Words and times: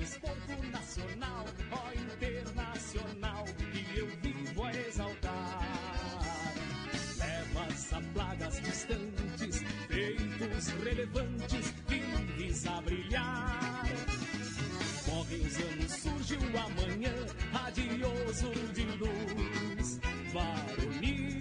desporto 0.00 0.56
nacional, 0.72 1.44
ó 1.70 1.92
internacional, 1.92 3.44
que 3.70 3.98
eu 3.98 4.06
vivo 4.22 4.64
a 4.64 4.72
exaltar. 4.72 6.54
Levas 7.18 7.92
a 7.92 8.00
plagas 8.14 8.60
distantes, 8.62 9.62
feitos 9.88 10.68
relevantes, 10.82 11.74
vires 11.86 12.66
a 12.66 12.80
brilhar. 12.80 13.84
Morrem 15.06 15.46
os 15.46 15.56
anos, 15.58 15.92
surge 15.92 16.36
o 16.36 16.58
amanhã, 16.58 17.14
radioso 17.52 18.50
de 18.72 18.84
luz, 18.96 20.00
varonil. 20.32 21.40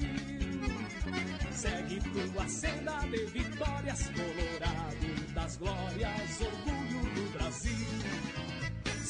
Segue 1.53 1.99
tua 2.01 2.47
senda 2.47 2.99
de 3.09 3.25
vitórias, 3.25 4.09
colorado 4.09 5.33
das 5.33 5.57
glórias, 5.57 6.41
orgulho 6.41 7.01
do 7.15 7.37
Brasil. 7.37 8.28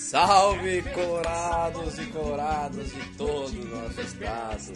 Salve 0.09 0.81
colorados 0.91 1.99
e 1.99 2.05
coloradas 2.07 2.89
de 2.91 3.09
todo 3.15 3.61
o 3.61 3.65
nosso 3.65 4.01
estado. 4.01 4.73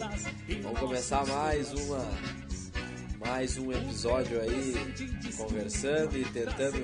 Vamos 0.62 0.78
começar 0.78 1.26
mais 1.26 1.72
uma 1.72 2.06
mais 3.18 3.58
um 3.58 3.72
episódio 3.72 4.40
aí 4.40 4.74
conversando 5.36 6.16
e 6.16 6.24
tentando 6.26 6.78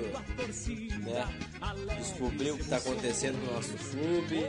né, 0.99 1.95
descobrir 1.97 2.51
o 2.51 2.57
que 2.57 2.63
está 2.63 2.75
acontecendo 2.75 3.37
no 3.37 3.53
nosso 3.53 3.73
clube. 3.89 4.45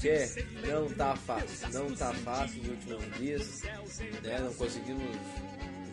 Que 0.00 0.46
não 0.66 0.88
tá 0.94 1.14
fácil, 1.16 1.68
não 1.74 1.94
tá 1.94 2.14
fácil 2.14 2.62
nos 2.62 2.68
últimos 2.70 3.18
dias, 3.18 3.60
né? 4.22 4.38
Não 4.40 4.54
conseguimos 4.54 5.14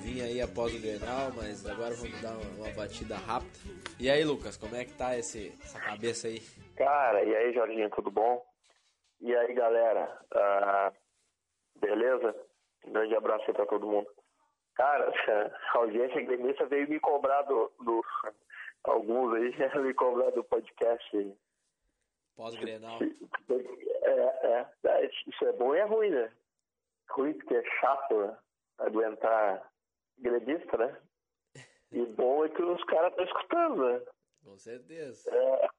vir 0.07 0.21
aí 0.21 0.41
após 0.41 0.73
o 0.73 0.79
Grenal, 0.79 1.31
mas 1.35 1.65
agora 1.65 1.93
vamos 1.93 2.21
dar 2.21 2.31
uma, 2.31 2.65
uma 2.65 2.73
batida 2.73 3.17
rápida. 3.17 3.59
E 3.99 4.09
aí, 4.09 4.23
Lucas, 4.23 4.55
como 4.55 4.73
é 4.75 4.85
que 4.85 4.93
tá 4.93 5.17
esse, 5.17 5.49
essa 5.61 5.79
cabeça 5.79 6.27
aí? 6.29 6.39
Cara, 6.77 7.23
e 7.23 7.35
aí, 7.35 7.53
Jorginho, 7.53 7.89
tudo 7.89 8.09
bom? 8.09 8.41
E 9.19 9.35
aí, 9.35 9.53
galera, 9.53 10.21
uh, 10.33 11.79
beleza? 11.81 12.33
Um 12.85 12.93
grande 12.93 13.15
abraço 13.15 13.43
aí 13.47 13.53
pra 13.53 13.65
todo 13.65 13.87
mundo. 13.87 14.07
Cara, 14.75 15.11
a 15.73 15.77
audiência 15.77 16.21
gremista 16.21 16.65
veio 16.67 16.87
me 16.87 16.99
cobrar 17.01 17.41
do, 17.41 17.69
do 17.83 18.01
alguns 18.85 19.33
aí, 19.35 19.53
me 19.83 19.93
cobrar 19.93 20.31
do 20.31 20.43
podcast. 20.45 21.37
Pós-Grenal. 22.37 22.99
É, 23.01 24.13
é, 24.13 24.65
é, 24.85 25.05
isso 25.05 25.45
é 25.45 25.51
bom 25.51 25.75
e 25.75 25.79
é 25.79 25.83
ruim, 25.83 26.11
né? 26.11 26.31
Ruim 27.09 27.33
porque 27.33 27.55
é 27.55 27.63
chato 27.81 28.37
aguentar 28.77 29.67
gremista, 30.17 30.77
né? 30.77 30.97
E 31.89 32.05
bom 32.05 32.43
é 32.43 32.49
que 32.49 32.61
os 32.61 32.83
caras 32.83 33.11
estão 33.11 33.25
escutando, 33.25 33.85
né? 33.85 34.01
Com 34.43 34.57
certeza. 34.57 35.33
É, 35.33 35.69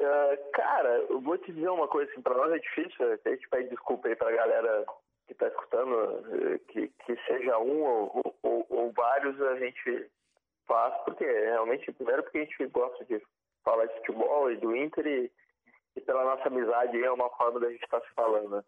é, 0.00 0.36
cara, 0.52 0.98
eu 1.10 1.20
vou 1.20 1.36
te 1.38 1.52
dizer 1.52 1.68
uma 1.70 1.88
coisa, 1.88 2.10
assim, 2.12 2.22
pra 2.22 2.34
nós 2.34 2.52
é 2.52 2.58
difícil, 2.58 3.12
a 3.12 3.28
gente 3.28 3.48
pede 3.48 3.68
desculpa 3.70 4.06
aí 4.06 4.14
pra 4.14 4.30
galera 4.30 4.86
que 5.26 5.34
tá 5.34 5.48
escutando, 5.48 6.22
que, 6.68 6.88
que 6.88 7.16
seja 7.26 7.58
um 7.58 7.82
ou, 7.82 8.36
ou, 8.42 8.66
ou 8.68 8.92
vários 8.92 9.40
a 9.40 9.56
gente 9.56 10.10
faz, 10.66 10.94
porque 11.04 11.24
realmente, 11.24 11.92
primeiro 11.92 12.22
porque 12.22 12.38
a 12.38 12.44
gente 12.44 12.66
gosta 12.66 13.04
de 13.04 13.22
falar 13.62 13.86
de 13.86 13.94
futebol 13.94 14.50
e 14.50 14.56
do 14.56 14.76
Inter 14.76 15.06
e, 15.06 15.32
e 15.96 16.00
pela 16.00 16.24
nossa 16.24 16.48
amizade 16.48 17.02
é 17.02 17.10
uma 17.10 17.30
forma 17.30 17.60
da 17.60 17.70
gente 17.70 17.84
estar 17.84 18.00
tá 18.00 18.06
se 18.06 18.14
falando, 18.14 18.56
né? 18.56 18.64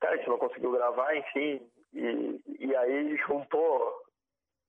Cara, 0.00 0.14
a 0.14 0.16
gente 0.16 0.28
não 0.28 0.38
conseguiu 0.38 0.72
gravar, 0.72 1.16
enfim, 1.16 1.70
e, 1.98 2.66
e 2.66 2.76
aí 2.76 3.16
juntou 3.26 4.02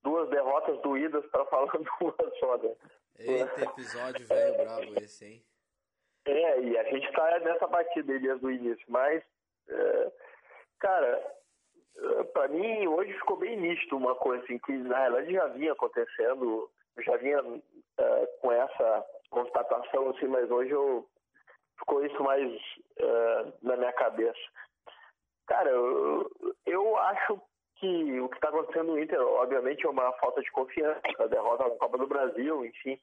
duas 0.03 0.29
derrotas 0.29 0.81
doídas 0.81 1.25
para 1.27 1.45
falar 1.45 1.71
duas 1.99 2.39
só, 2.39 2.57
né? 2.57 2.75
Eita, 3.17 3.63
episódio 3.63 4.25
velho 4.27 4.57
bravo 4.57 4.99
esse, 4.99 5.25
hein? 5.25 5.43
É, 6.25 6.61
e 6.61 6.77
a 6.77 6.83
gente 6.83 7.11
tá 7.13 7.39
nessa 7.39 7.67
batida 7.67 8.13
aí 8.13 8.19
desde 8.19 8.45
o 8.45 8.51
início, 8.51 8.85
mas, 8.87 9.23
é, 9.67 10.11
cara, 10.79 11.35
para 12.33 12.47
mim 12.49 12.87
hoje 12.87 13.13
ficou 13.13 13.37
bem 13.37 13.57
nítido 13.57 13.97
uma 13.97 14.15
coisa 14.15 14.43
assim, 14.43 14.57
que 14.59 14.71
na 14.71 14.97
realidade 14.99 15.33
já 15.33 15.47
vinha 15.47 15.73
acontecendo, 15.73 16.69
já 16.99 17.17
vinha 17.17 17.41
é, 17.97 18.25
com 18.41 18.51
essa 18.51 19.05
constatação, 19.29 20.09
assim, 20.09 20.27
mas 20.27 20.49
hoje 20.49 20.71
eu, 20.71 21.07
ficou 21.79 22.05
isso 22.05 22.23
mais 22.23 22.51
é, 22.97 23.45
na 23.61 23.75
minha 23.75 23.93
cabeça. 23.93 24.39
Cara, 25.49 25.67
eu, 25.71 26.29
eu 26.67 26.97
acho 26.97 27.41
que 27.77 28.21
o 28.21 28.29
que 28.29 28.35
está 28.35 28.49
acontecendo 28.49 28.91
no 28.91 28.99
Inter, 28.99 29.19
obviamente, 29.19 29.83
é 29.83 29.89
uma 29.89 30.11
falta 30.13 30.41
de 30.41 30.51
confiança, 30.51 31.01
a 31.17 31.25
derrota 31.25 31.67
na 31.67 31.75
Copa 31.75 31.97
do 31.97 32.05
Brasil, 32.05 32.63
enfim. 32.63 32.99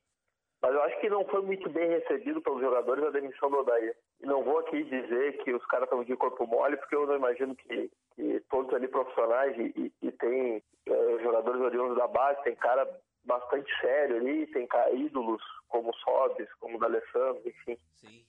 Mas 0.62 0.72
eu 0.72 0.82
acho 0.84 1.00
que 1.00 1.10
não 1.10 1.24
foi 1.26 1.42
muito 1.42 1.68
bem 1.68 1.88
recebido 1.88 2.40
pelos 2.40 2.60
jogadores 2.60 3.02
a 3.04 3.10
demissão 3.10 3.50
do 3.50 3.58
Odair. 3.58 3.96
E 4.20 4.26
não 4.26 4.44
vou 4.44 4.60
aqui 4.60 4.84
dizer 4.84 5.38
que 5.42 5.52
os 5.52 5.66
caras 5.66 5.86
estão 5.86 6.04
de 6.04 6.16
corpo 6.16 6.46
mole, 6.46 6.76
porque 6.76 6.94
eu 6.94 7.04
não 7.04 7.16
imagino 7.16 7.54
que, 7.56 7.90
que 8.14 8.40
todos 8.48 8.72
ali 8.72 8.86
profissionais 8.86 9.58
e, 9.58 9.92
e, 10.00 10.12
tem 10.12 10.62
uh, 10.88 11.20
jogadores 11.20 11.60
oriundos 11.60 11.96
da 11.96 12.06
base, 12.06 12.42
tem 12.44 12.54
cara 12.54 12.88
bastante 13.24 13.68
sério 13.80 14.18
ali, 14.18 14.46
tem 14.46 14.68
ídolos 14.94 15.42
como 15.68 15.92
Sobis, 15.96 16.52
como 16.60 16.76
o 16.76 16.78
D'Alessandro, 16.78 17.42
enfim. 17.44 17.76
Sim. 17.96 18.24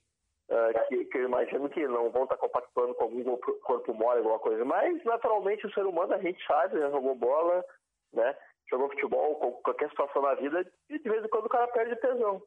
Uh, 0.50 0.88
que, 0.88 1.06
que, 1.06 1.18
eu 1.18 1.25
imagino 1.25 1.69
que 1.69 1.85
não 1.88 2.09
vão 2.09 2.24
estar 2.24 2.38
compactuando 2.38 2.96
com 2.96 3.03
algum 3.03 3.38
corpo 3.38 3.94
mole, 3.94 4.19
alguma 4.19 4.40
coisa. 4.40 4.63
Mas, 4.63 5.03
naturalmente, 5.03 5.68
o 5.68 5.74
ser 5.74 5.85
humano, 5.85 6.13
a 6.13 6.19
gente 6.19 6.41
sabe, 6.46 6.80
já 6.80 6.90
jogou 6.90 7.16
bola, 7.16 7.66
né? 8.13 8.35
Jogou 8.69 8.90
futebol, 8.90 9.35
qualquer 9.62 9.90
situação 9.90 10.22
na 10.22 10.35
vida, 10.35 10.66
e 10.90 11.00
de 11.00 11.09
vez 11.09 11.24
em 11.24 11.28
quando 11.28 11.47
o 11.47 11.50
cara 11.50 11.68
perde 11.68 11.96
tesão. 11.97 12.41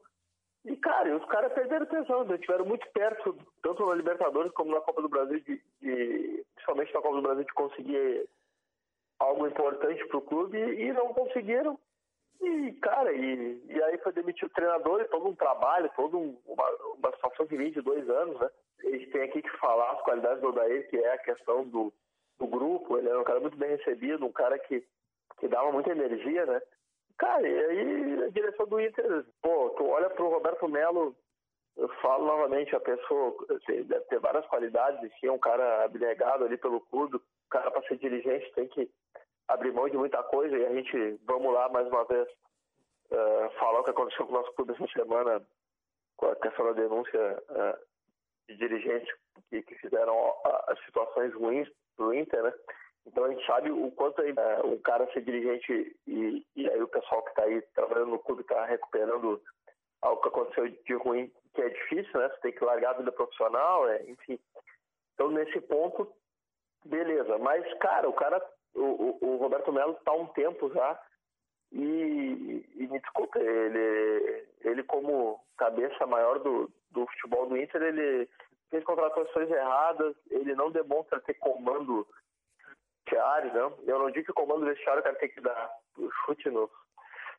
E, 0.65 0.75
cara, 0.77 1.15
os 1.15 1.25
caras 1.25 1.53
perderam 1.53 1.85
tesão, 1.87 2.21
eles 2.21 2.35
estiveram 2.35 2.65
muito 2.65 2.87
perto, 2.91 3.37
tanto 3.63 3.85
na 3.85 3.95
Libertadores 3.95 4.51
como 4.53 4.71
na 4.71 4.81
Copa 4.81 5.01
do 5.01 5.09
Brasil, 5.09 5.39
de, 5.39 5.61
de, 5.81 6.45
principalmente 6.55 6.93
na 6.93 7.01
Copa 7.01 7.15
do 7.15 7.21
Brasil, 7.21 7.43
de 7.43 7.53
conseguir 7.53 8.29
algo 9.19 9.47
importante 9.47 10.05
para 10.07 10.17
o 10.17 10.21
clube 10.21 10.57
e 10.57 10.91
não 10.93 11.13
conseguiram. 11.13 11.79
E, 12.41 12.71
cara, 12.81 13.13
e, 13.13 13.61
e 13.67 13.83
aí 13.83 13.97
foi 13.99 14.11
demitir 14.13 14.45
o 14.47 14.51
treinador 14.51 14.99
e 14.99 15.05
todo 15.05 15.27
um 15.27 15.35
trabalho, 15.35 15.91
toda 15.95 16.17
um, 16.17 16.35
uma, 16.45 16.69
uma 16.97 17.11
situação 17.13 17.45
de 17.45 17.81
dois 17.81 18.09
anos, 18.09 18.39
né? 18.39 18.49
A 18.83 18.89
gente 18.89 19.11
tem 19.11 19.21
aqui 19.21 19.43
que 19.43 19.57
falar 19.57 19.91
as 19.91 20.01
qualidades 20.01 20.41
do 20.41 20.47
Odair, 20.47 20.89
que 20.89 20.97
é 20.97 21.13
a 21.13 21.17
questão 21.19 21.63
do, 21.67 21.93
do 22.39 22.47
grupo. 22.47 22.97
Ele 22.97 23.09
era 23.09 23.19
um 23.19 23.23
cara 23.23 23.39
muito 23.39 23.55
bem 23.57 23.69
recebido, 23.69 24.25
um 24.25 24.31
cara 24.31 24.57
que, 24.57 24.83
que 25.39 25.47
dava 25.47 25.71
muita 25.71 25.91
energia, 25.91 26.45
né? 26.47 26.59
Cara, 27.19 27.47
e 27.47 27.65
aí 27.65 28.23
a 28.23 28.29
direção 28.29 28.65
do 28.65 28.81
Inter, 28.81 29.23
pô, 29.43 29.69
tu 29.77 29.85
olha 29.85 30.09
pro 30.09 30.29
Roberto 30.29 30.67
Melo, 30.67 31.15
eu 31.77 31.87
falo 32.01 32.25
novamente, 32.25 32.75
a 32.75 32.79
pessoa 32.79 33.35
assim, 33.51 33.83
deve 33.83 34.05
ter 34.05 34.19
várias 34.19 34.45
qualidades, 34.47 35.03
enfim, 35.03 35.27
é 35.27 35.31
um 35.31 35.37
cara 35.37 35.83
abnegado 35.85 36.43
ali 36.43 36.57
pelo 36.57 36.81
clube, 36.81 37.17
o 37.17 37.21
cara 37.51 37.69
para 37.69 37.87
ser 37.87 37.97
dirigente 37.97 38.51
tem 38.53 38.67
que 38.67 38.89
abrir 39.53 39.71
mão 39.71 39.89
de 39.89 39.97
muita 39.97 40.21
coisa 40.23 40.57
e 40.57 40.65
a 40.65 40.73
gente, 40.73 41.19
vamos 41.25 41.53
lá 41.53 41.69
mais 41.69 41.87
uma 41.87 42.03
vez, 42.05 42.27
uh, 43.11 43.49
falar 43.59 43.81
o 43.81 43.83
que 43.83 43.89
aconteceu 43.91 44.25
com 44.25 44.33
o 44.33 44.37
nosso 44.37 44.53
clube 44.53 44.73
essa 44.73 44.87
semana, 44.93 45.41
com 46.17 46.27
a 46.27 46.35
questão 46.35 46.65
da 46.65 46.73
denúncia 46.73 47.43
uh, 47.49 47.79
de 48.47 48.57
dirigentes 48.57 49.13
que, 49.49 49.61
que 49.63 49.75
fizeram 49.75 50.15
as 50.67 50.79
situações 50.85 51.33
ruins 51.33 51.69
do 51.97 52.13
Inter, 52.13 52.43
né? 52.43 52.53
Então 53.05 53.25
a 53.25 53.29
gente 53.29 53.45
sabe 53.45 53.71
o 53.71 53.91
quanto 53.91 54.21
é 54.21 54.61
um 54.63 54.77
cara 54.77 55.11
ser 55.11 55.21
dirigente 55.21 55.97
e, 56.05 56.45
e 56.55 56.69
aí 56.69 56.81
o 56.81 56.87
pessoal 56.87 57.23
que 57.23 57.29
está 57.31 57.43
aí 57.43 57.61
trabalhando 57.73 58.11
no 58.11 58.19
clube 58.19 58.41
está 58.41 58.65
recuperando 58.65 59.41
algo 60.01 60.21
que 60.21 60.27
aconteceu 60.27 60.69
de 60.69 60.93
ruim, 60.95 61.31
que 61.53 61.61
é 61.61 61.69
difícil, 61.69 62.19
né? 62.19 62.29
Você 62.29 62.41
tem 62.41 62.51
que 62.51 62.63
largar 62.63 62.91
a 62.91 62.97
vida 62.97 63.11
profissional, 63.11 63.89
é, 63.89 64.03
enfim. 64.03 64.39
Então 65.13 65.31
nesse 65.31 65.59
ponto, 65.61 66.11
beleza. 66.85 67.37
Mas, 67.39 67.65
cara, 67.79 68.07
o 68.07 68.13
cara 68.13 68.39
o, 68.75 69.17
o, 69.21 69.37
Roberto 69.37 69.71
Melo 69.71 69.93
está 69.93 70.11
há 70.11 70.15
um 70.15 70.27
tempo 70.27 70.71
já 70.73 70.99
e, 71.71 72.65
e, 72.75 72.87
me 72.87 72.99
desculpe, 72.99 73.39
ele, 73.39 74.47
ele 74.61 74.83
como 74.83 75.39
cabeça 75.57 76.05
maior 76.05 76.39
do, 76.39 76.69
do 76.91 77.05
futebol 77.07 77.47
do 77.47 77.57
Inter, 77.57 77.81
ele 77.81 78.29
fez 78.69 78.83
contratações 78.83 79.49
erradas, 79.49 80.15
ele 80.29 80.53
não 80.55 80.71
demonstra 80.71 81.19
ter 81.21 81.33
comando 81.35 82.07
vestiário, 83.11 83.53
não. 83.53 83.73
Eu 83.85 83.99
não 83.99 84.11
digo 84.11 84.25
que 84.25 84.31
o 84.31 84.35
comando 84.35 84.65
vestiário 84.65 85.01
o 85.01 85.03
cara 85.03 85.15
tem 85.15 85.29
que 85.29 85.41
dar 85.41 85.71
chute 86.25 86.49
no, 86.49 86.69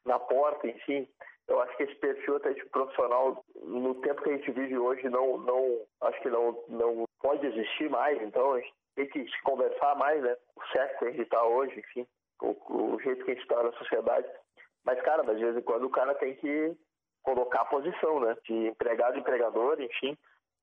na 0.04 0.18
porta, 0.18 0.66
enfim. 0.66 1.08
Eu 1.48 1.60
acho 1.60 1.76
que 1.76 1.82
esse 1.84 1.94
perfil 1.96 2.36
até 2.36 2.52
de 2.52 2.64
profissional, 2.66 3.44
no 3.56 3.94
tempo 3.96 4.22
que 4.22 4.30
a 4.30 4.36
gente 4.36 4.50
vive 4.52 4.78
hoje, 4.78 5.08
não, 5.08 5.38
não 5.38 5.80
acho 6.02 6.20
que 6.20 6.30
não, 6.30 6.64
não 6.68 7.04
pode 7.20 7.46
existir 7.46 7.90
mais. 7.90 8.20
Então 8.22 8.52
a 8.52 8.60
gente 8.60 8.74
tem 8.94 9.06
que 9.08 9.24
se 9.24 9.42
conversar 9.42 9.96
mais, 9.96 10.22
né? 10.22 10.36
O 10.56 10.62
certo 10.72 10.98
que 10.98 11.04
a 11.04 11.10
gente 11.10 11.22
está 11.22 11.44
hoje, 11.44 11.78
enfim, 11.78 12.06
o, 12.40 12.94
o, 12.94 13.00
jeito 13.00 13.24
que 13.24 13.30
a 13.30 13.34
gente 13.34 13.42
está 13.42 13.62
na 13.62 13.72
sociedade. 13.72 14.28
Mas, 14.84 15.00
cara, 15.02 15.22
de 15.22 15.42
vez 15.42 15.56
em 15.56 15.62
quando 15.62 15.84
o 15.84 15.90
cara 15.90 16.14
tem 16.14 16.34
que 16.36 16.76
colocar 17.22 17.62
a 17.62 17.66
posição, 17.66 18.20
né? 18.20 18.36
De 18.44 18.68
empregado 18.68 19.18
empregador, 19.18 19.80
enfim. 19.80 20.16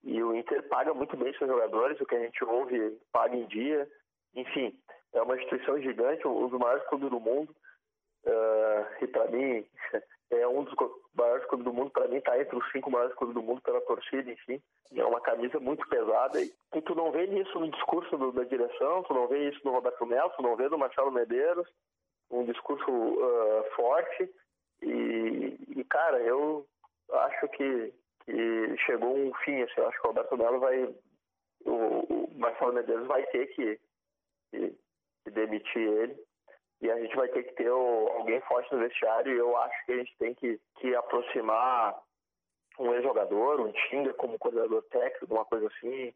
E 0.03 0.21
o 0.23 0.35
Inter 0.35 0.67
paga 0.69 0.93
muito 0.93 1.15
bem 1.17 1.33
seus 1.33 1.49
jogadores, 1.49 1.99
o 1.99 2.05
que 2.05 2.15
a 2.15 2.19
gente 2.19 2.43
ouve 2.43 2.97
paga 3.11 3.35
em 3.35 3.45
dia. 3.47 3.89
Enfim, 4.35 4.77
é 5.13 5.21
uma 5.21 5.35
instituição 5.35 5.79
gigante, 5.81 6.27
um 6.27 6.47
dos 6.47 6.59
maiores 6.59 6.85
clubes 6.87 7.09
do 7.09 7.19
mundo. 7.19 7.53
Uh, 8.25 9.03
e 9.03 9.07
para 9.07 9.27
mim, 9.31 9.65
é 10.31 10.47
um 10.47 10.63
dos 10.63 10.73
maiores 11.15 11.45
clubes 11.47 11.65
do 11.65 11.73
mundo. 11.73 11.89
Para 11.91 12.07
mim, 12.07 12.17
está 12.17 12.39
entre 12.39 12.55
os 12.55 12.71
cinco 12.71 12.91
maiores 12.91 13.15
clubes 13.15 13.33
do 13.33 13.41
mundo 13.41 13.61
pela 13.61 13.81
torcida, 13.81 14.31
enfim. 14.31 14.61
É 14.95 15.03
uma 15.03 15.21
camisa 15.21 15.59
muito 15.59 15.87
pesada. 15.87 16.39
E, 16.41 16.81
tu 16.81 16.95
não 16.95 17.11
vê 17.11 17.25
isso 17.25 17.59
no 17.59 17.69
discurso 17.69 18.15
do, 18.17 18.31
da 18.31 18.43
direção, 18.43 19.03
tu 19.03 19.13
não 19.13 19.27
vê 19.27 19.49
isso 19.49 19.59
no 19.63 19.71
Roberto 19.71 20.05
Melo, 20.05 20.31
tu 20.35 20.41
não 20.41 20.55
vê 20.55 20.69
no 20.69 20.77
Marcelo 20.77 21.11
Medeiros. 21.11 21.67
Um 22.29 22.45
discurso 22.45 22.89
uh, 22.91 23.63
forte. 23.75 24.29
E, 24.83 25.57
e, 25.75 25.83
cara, 25.85 26.19
eu 26.19 26.65
acho 27.11 27.47
que, 27.49 27.93
que 28.25 28.77
chegou 28.85 29.15
um 29.15 29.33
fim. 29.45 29.61
Assim, 29.63 29.81
acho 29.81 29.99
que 29.99 30.07
o 30.07 30.11
Roberto 30.11 30.37
Melo 30.37 30.59
vai. 30.59 30.83
O, 31.65 31.71
o 31.71 32.29
Marcelo 32.35 32.73
Medeiros 32.73 33.07
vai 33.07 33.23
ter 33.27 33.47
que, 33.47 33.79
que, 34.51 34.75
que 35.23 35.31
demitir 35.31 35.81
ele 35.81 36.28
e 36.81 36.89
a 36.89 36.99
gente 36.99 37.15
vai 37.15 37.27
ter 37.29 37.43
que 37.43 37.53
ter 37.53 37.69
alguém 37.69 38.39
forte 38.41 38.73
no 38.73 38.79
vestiário 38.79 39.33
e 39.33 39.37
eu 39.37 39.55
acho 39.57 39.85
que 39.85 39.91
a 39.91 39.97
gente 39.97 40.17
tem 40.17 40.33
que, 40.33 40.59
que 40.79 40.95
aproximar 40.95 41.99
um 42.79 42.93
ex-jogador, 42.93 43.59
um 43.59 43.71
Tinga 43.89 44.13
como 44.13 44.39
coordenador 44.39 44.81
técnico, 44.83 45.33
uma 45.33 45.45
coisa 45.45 45.67
assim, 45.67 46.13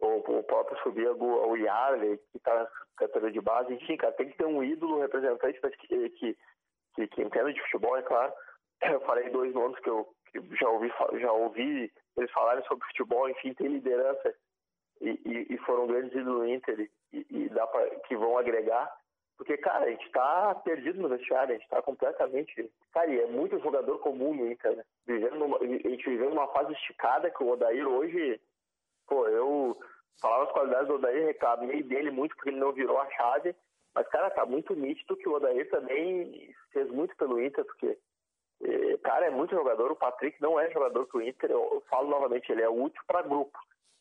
ou 0.00 0.18
o 0.18 0.42
próprio 0.42 0.78
subir 0.82 1.08
o 1.08 1.56
Yarley, 1.56 2.18
que 2.30 2.38
está 2.38 2.54
na 2.54 2.68
categoria 2.96 3.32
de 3.32 3.40
base, 3.40 3.74
enfim, 3.74 3.96
cara, 3.96 4.12
tem 4.14 4.30
que 4.30 4.36
ter 4.38 4.46
um 4.46 4.64
ídolo 4.64 5.00
representante 5.00 5.60
que, 5.60 6.10
que, 6.10 6.38
que, 6.94 7.08
que 7.08 7.22
entenda 7.22 7.52
de 7.52 7.60
futebol, 7.62 7.96
é 7.96 8.02
claro. 8.02 8.32
Eu 8.82 9.00
falei 9.02 9.28
dois 9.30 9.52
nomes 9.52 9.78
que 9.80 9.90
eu 9.90 10.08
que 10.30 10.56
já 10.56 10.68
ouvi, 10.68 10.92
já 11.20 11.32
ouvi 11.32 11.92
eles 12.16 12.30
falarem 12.32 12.64
sobre 12.64 12.86
futebol, 12.88 13.28
enfim, 13.28 13.54
tem 13.54 13.68
liderança 13.68 14.34
e, 15.00 15.10
e, 15.24 15.54
e 15.54 15.58
foram 15.58 15.86
grandes 15.86 16.12
ídolos 16.12 16.40
do 16.40 16.48
Inter 16.48 16.90
e, 17.12 17.26
e 17.30 17.48
dá 17.48 17.66
pra, 17.66 17.88
que 18.00 18.16
vão 18.16 18.36
agregar. 18.36 18.94
Porque, 19.38 19.56
cara, 19.56 19.84
a 19.84 19.90
gente 19.90 20.10
tá 20.10 20.52
perdido 20.64 21.00
no 21.00 21.08
vestiário, 21.08 21.54
a 21.54 21.58
gente 21.58 21.68
tá 21.68 21.80
completamente. 21.80 22.68
Cara, 22.92 23.08
e 23.08 23.20
é 23.20 23.26
muito 23.26 23.58
jogador 23.60 23.96
comum 24.00 24.34
no 24.34 24.50
Inter, 24.50 24.76
né? 24.76 24.84
Vivendo 25.06 25.36
numa, 25.36 25.56
a 25.58 25.64
gente 25.64 26.10
vivendo 26.10 26.32
uma 26.32 26.48
fase 26.48 26.72
esticada 26.72 27.30
que 27.30 27.42
o 27.42 27.50
Odair 27.50 27.86
hoje. 27.86 28.40
Pô, 29.06 29.26
eu 29.28 29.78
falava 30.20 30.44
as 30.44 30.52
qualidades 30.52 30.88
do 30.88 30.96
Odair, 30.96 31.26
reclamei 31.26 31.84
dele 31.84 32.10
muito 32.10 32.34
porque 32.34 32.50
ele 32.50 32.58
não 32.58 32.72
virou 32.72 32.98
a 32.98 33.08
chave. 33.12 33.54
Mas, 33.94 34.08
cara, 34.08 34.28
tá 34.30 34.44
muito 34.44 34.74
nítido 34.74 35.16
que 35.16 35.28
o 35.28 35.34
Odair 35.34 35.70
também 35.70 36.52
fez 36.72 36.90
muito 36.90 37.16
pelo 37.16 37.40
Inter, 37.40 37.64
porque, 37.64 37.96
eh, 38.60 38.98
cara, 39.04 39.26
é 39.26 39.30
muito 39.30 39.54
jogador. 39.54 39.92
O 39.92 39.96
Patrick 39.96 40.42
não 40.42 40.58
é 40.58 40.68
jogador 40.72 41.06
pro 41.06 41.22
Inter. 41.22 41.52
Eu, 41.52 41.80
falo 41.88 42.10
novamente, 42.10 42.50
ele 42.50 42.62
é 42.62 42.68
útil 42.68 43.00
para 43.06 43.22
grupo, 43.22 43.56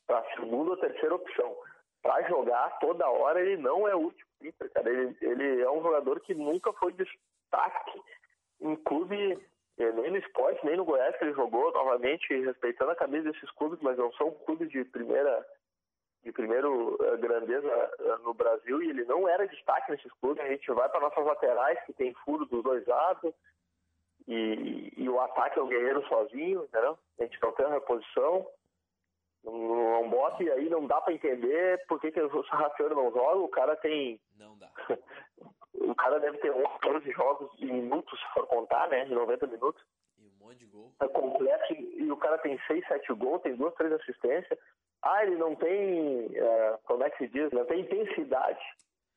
para 0.08 0.24
segunda 0.34 0.72
ou 0.72 0.78
terceira 0.78 1.14
opção 1.14 1.56
para 2.02 2.28
jogar 2.30 2.78
toda 2.80 3.10
hora, 3.10 3.42
ele 3.42 3.58
não 3.58 3.88
é 3.88 3.96
útil. 3.96 4.26
Cara. 4.74 4.90
Ele, 4.90 5.18
ele 5.22 5.62
é 5.62 5.70
um 5.70 5.82
jogador 5.82 6.20
que 6.22 6.34
nunca 6.34 6.72
foi 6.74 6.94
destaque 6.94 8.02
em 8.62 8.76
clube, 8.76 9.40
eh, 9.78 9.92
nem 9.92 10.12
no 10.12 10.18
esporte, 10.18 10.66
nem 10.66 10.78
no 10.78 10.86
Goiás 10.86 11.16
que 11.18 11.26
ele 11.26 11.34
jogou, 11.34 11.72
novamente 11.74 12.28
respeitando 12.42 12.92
a 12.92 12.96
camisa 12.96 13.32
desses 13.32 13.52
clubes, 13.52 13.80
mas 13.82 13.98
não 13.98 14.12
são 14.14 14.32
clubes 14.32 14.70
de 14.70 14.84
primeira 14.86 15.46
de 16.24 16.32
primeiro 16.34 16.96
uh, 16.96 17.18
grandeza 17.20 17.92
uh, 18.00 18.24
no 18.24 18.34
Brasil 18.34 18.82
e 18.82 18.90
ele 18.90 19.06
não 19.06 19.30
era 19.30 19.48
destaque 19.48 19.92
nesses 19.92 20.12
clubes. 20.14 20.44
A 20.44 20.50
gente 20.50 20.70
vai 20.74 20.90
para 20.90 21.00
nossas 21.00 21.26
laterais, 21.26 21.80
que 21.86 21.94
tem 21.94 22.14
furo 22.26 22.46
dos 22.46 22.62
dois 22.64 22.86
lados, 22.86 23.34
e, 24.28 24.92
e 24.98 25.08
o 25.08 25.22
ataque 25.22 25.58
é 25.58 25.62
o 25.62 25.68
guerreiro 25.68 26.06
sozinho, 26.08 26.66
entendeu? 26.66 26.98
A 27.18 27.24
gente 27.24 27.42
não 27.42 27.52
tem 27.54 27.66
uma 27.66 27.76
reposição 27.76 28.46
não 29.44 30.10
bota 30.10 30.44
e 30.44 30.52
aí 30.52 30.70
não 30.70 30.86
dá 30.86 31.00
para 31.02 31.14
entender 31.14 31.84
por 31.88 32.00
que, 32.00 32.12
que 32.12 32.22
o 32.22 32.44
Sarrafiano 32.46 32.96
não 32.96 33.12
joga. 33.12 33.40
O 33.40 33.50
cara 33.50 33.76
tem. 33.76 34.20
Não 34.38 34.58
dá. 34.58 34.70
o 35.74 35.96
cara 35.96 36.20
deve 36.20 36.38
ter 36.40 36.52
11, 36.52 36.66
12 36.82 37.12
jogos 37.12 37.50
em 37.60 37.66
minutos, 37.68 38.20
se 38.20 38.34
for 38.34 38.48
contar, 38.48 38.88
né? 38.90 39.06
De 39.06 39.14
90 39.14 39.48
minutos. 39.48 39.82
E 40.18 40.28
um 40.28 40.46
monte 40.46 40.58
de 40.58 40.66
gol. 40.66 40.92
É 41.00 41.08
completo 41.08 41.74
e 41.74 42.12
o 42.12 42.18
cara 42.18 42.38
tem 42.40 42.60
6, 42.68 42.88
7 42.88 43.14
gols, 43.14 43.42
tem 43.42 43.56
duas, 43.56 43.74
três 43.76 43.94
assistências. 43.94 44.60
Ah, 45.02 45.24
ele 45.24 45.36
não 45.36 45.56
tem. 45.56 46.26
Uh, 46.26 46.78
como 46.86 47.04
é 47.04 47.10
que 47.10 47.18
se 47.18 47.28
diz? 47.28 47.52
Não 47.52 47.66
tem 47.66 47.82
intensidade. 47.82 48.60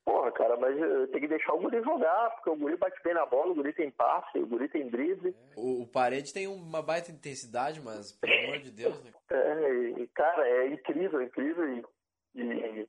Porra, 0.03 0.31
cara, 0.31 0.57
mas 0.57 0.75
tem 1.11 1.21
que 1.21 1.27
deixar 1.27 1.53
o 1.53 1.59
guri 1.59 1.81
jogar, 1.83 2.31
porque 2.31 2.49
o 2.49 2.55
guri 2.55 2.75
bate 2.75 2.99
bem 3.03 3.13
na 3.13 3.25
bola, 3.25 3.51
o 3.51 3.55
guri 3.55 3.71
tem 3.71 3.91
passe, 3.91 4.39
o 4.39 4.47
guri 4.47 4.67
tem 4.67 4.89
drible. 4.89 5.35
O, 5.55 5.83
o 5.83 5.87
Parede 5.87 6.33
tem 6.33 6.47
uma 6.47 6.81
baita 6.81 7.11
intensidade, 7.11 7.79
mas 7.81 8.11
pelo 8.13 8.33
amor 8.45 8.57
de 8.59 8.71
Deus, 8.71 9.03
né? 9.03 9.11
É, 9.29 9.73
e, 10.01 10.07
cara, 10.07 10.47
é 10.47 10.67
incrível, 10.67 11.21
incrível. 11.21 11.67
E, 11.67 11.85
e, 12.35 12.87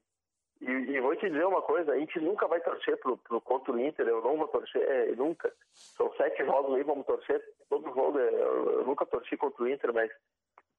e, 0.62 0.70
e, 0.70 1.00
vou 1.00 1.14
te 1.16 1.28
dizer 1.28 1.44
uma 1.44 1.60
coisa, 1.60 1.92
a 1.92 1.98
gente 1.98 2.18
nunca 2.18 2.48
vai 2.48 2.60
torcer 2.60 2.98
pro, 2.98 3.18
pro 3.18 3.40
contra 3.42 3.72
o 3.72 3.80
Inter, 3.80 4.08
eu 4.08 4.22
não 4.22 4.38
vou 4.38 4.48
torcer, 4.48 4.82
é, 4.82 5.14
nunca. 5.14 5.52
São 5.72 6.10
sete 6.14 6.42
jogos 6.46 6.74
aí, 6.76 6.82
vamos 6.82 7.04
torcer, 7.04 7.42
todo 7.68 7.92
jogo, 7.92 8.18
é, 8.18 8.28
eu 8.32 8.86
nunca 8.86 9.04
torci 9.04 9.36
contra 9.36 9.62
o 9.62 9.68
Inter, 9.68 9.92
mas, 9.92 10.10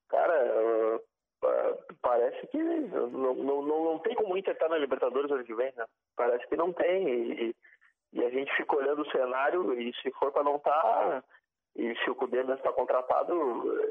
cara, 0.08 0.34
parece 2.02 2.46
que 2.48 2.58
não, 2.58 3.34
não, 3.34 3.62
não, 3.62 3.98
tem 4.00 4.14
como 4.14 4.34
o 4.34 4.38
Inter 4.38 4.54
estar 4.54 4.68
na 4.68 4.78
Libertadores 4.78 5.30
ano 5.30 5.44
que 5.44 5.54
vem, 5.54 5.72
né? 5.76 5.84
Parece 6.16 6.46
que 6.48 6.56
não 6.56 6.72
tem. 6.72 7.08
E, 7.08 7.56
e 8.12 8.24
a 8.24 8.30
gente 8.30 8.54
fica 8.56 8.76
olhando 8.76 9.02
o 9.02 9.10
cenário 9.10 9.80
e 9.80 9.92
se 9.96 10.10
for 10.12 10.30
para 10.32 10.44
não 10.44 10.56
estar, 10.56 10.80
tá, 10.80 11.24
e 11.76 11.94
se 11.96 12.10
o 12.10 12.14
Cudê 12.14 12.42
não 12.44 12.54
está 12.54 12.72
contratado, 12.72 13.32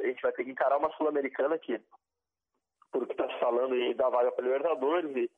a 0.02 0.08
gente 0.08 0.22
vai 0.22 0.32
ter 0.32 0.46
que 0.46 0.52
encarar 0.52 0.78
uma 0.78 0.92
Sul-Americana 0.94 1.56
aqui. 1.56 1.80
Porque 2.92 3.12
está 3.12 3.28
se 3.28 3.40
falando 3.40 3.74
aí 3.74 3.94
da 3.94 4.10
vaga 4.10 4.32
para 4.32 4.46
Libertadores 4.46 5.16
e, 5.16 5.30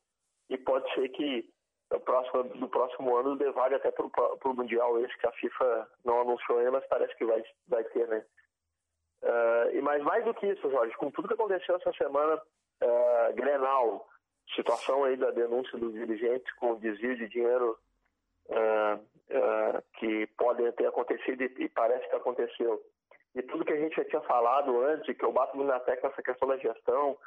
e 0.50 0.58
pode 0.58 0.92
ser 0.94 1.08
que 1.08 1.48
no 1.90 2.00
próximo, 2.00 2.44
no 2.54 2.68
próximo 2.68 3.16
ano 3.16 3.36
dê 3.36 3.50
vaga 3.50 3.76
até 3.76 3.90
para 3.90 4.04
o 4.06 4.54
Mundial 4.54 5.00
esse 5.00 5.16
que 5.18 5.26
a 5.26 5.32
FIFA 5.32 5.88
não 6.04 6.20
anunciou 6.20 6.58
ainda, 6.58 6.72
mas 6.72 6.86
parece 6.86 7.16
que 7.16 7.24
vai, 7.24 7.42
vai 7.68 7.84
ter, 7.84 8.06
né? 8.08 8.24
Uh, 9.22 9.76
e 9.76 9.80
mais, 9.80 10.02
mais 10.02 10.24
do 10.24 10.34
que 10.34 10.46
isso, 10.46 10.70
Jorge, 10.70 10.94
com 10.96 11.10
tudo 11.10 11.28
que 11.28 11.34
aconteceu 11.34 11.76
essa 11.76 11.92
semana, 11.94 12.36
uh, 12.36 13.34
Grenal, 13.34 14.06
situação 14.54 15.04
aí 15.04 15.16
da 15.16 15.30
denúncia 15.30 15.78
dos 15.78 15.92
dirigentes 15.92 16.52
com 16.54 16.76
desvio 16.76 17.16
de 17.16 17.28
dinheiro 17.28 17.76
uh, 18.48 19.82
que 19.98 20.26
podem 20.38 20.70
ter 20.72 20.86
acontecido 20.86 21.42
e, 21.42 21.64
e, 21.64 21.68
parece 21.68 22.08
que 22.08 22.16
aconteceu. 22.16 22.80
E 23.34 23.42
tudo 23.42 23.64
que 23.64 23.72
a 23.72 23.78
gente 23.78 23.96
já 23.96 24.04
tinha 24.04 24.20
falado 24.22 24.80
antes, 24.82 25.16
que 25.16 25.24
eu 25.24 25.32
bato 25.32 25.56
na 25.62 25.80
tecla 25.80 26.10
essa 26.10 26.22
questão 26.22 26.48
da 26.48 26.56
gestão, 26.56 27.18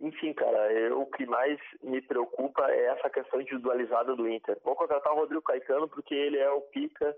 enfim, 0.00 0.32
cara, 0.32 0.72
eu, 0.72 1.00
o 1.00 1.06
que 1.06 1.26
mais 1.26 1.58
me 1.82 2.00
preocupa 2.02 2.70
é 2.70 2.86
essa 2.86 3.10
questão 3.10 3.40
individualizada 3.40 4.14
do 4.14 4.28
Inter. 4.28 4.58
Vou 4.64 4.74
contratar 4.74 5.12
o 5.12 5.16
Rodrigo 5.16 5.42
Caetano 5.42 5.88
porque 5.88 6.14
ele 6.14 6.38
é 6.38 6.50
o 6.50 6.60
pica 6.60 7.14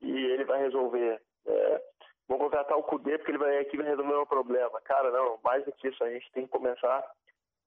e 0.00 0.10
ele 0.10 0.44
vai 0.44 0.60
resolver. 0.60 1.20
É, 1.46 1.82
vou 2.30 2.38
contratar 2.38 2.78
o 2.78 2.82
Cudê 2.84 3.18
porque 3.18 3.32
ele 3.32 3.38
vai 3.38 3.58
aqui 3.58 3.76
vai 3.76 3.86
resolver 3.86 4.14
o 4.14 4.26
problema. 4.26 4.80
Cara, 4.82 5.10
não, 5.10 5.38
mais 5.42 5.64
do 5.64 5.72
que 5.72 5.88
isso, 5.88 6.02
a 6.04 6.10
gente 6.10 6.30
tem 6.30 6.46
que 6.46 6.52
começar 6.52 7.04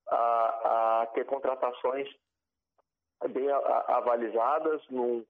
a, 0.08 1.02
a 1.02 1.06
ter 1.08 1.26
contratações 1.26 2.10
bem 3.30 3.50
avalizadas, 3.52 4.82
num, 4.90 5.26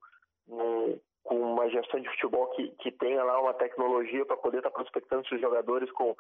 num, 0.48 1.00
com 1.24 1.36
uma 1.40 1.68
gestão 1.70 2.00
de 2.00 2.10
futebol 2.10 2.48
que, 2.52 2.70
que 2.78 2.92
tenha 2.92 3.24
lá 3.24 3.42
uma 3.42 3.54
tecnologia 3.56 4.24
para 4.24 4.38
poder 4.38 4.58
estar 4.58 4.70
tá 4.70 4.76
prospectando 4.76 5.24
esses 5.24 5.42
jogadores 5.42 5.92
com, 5.92 6.16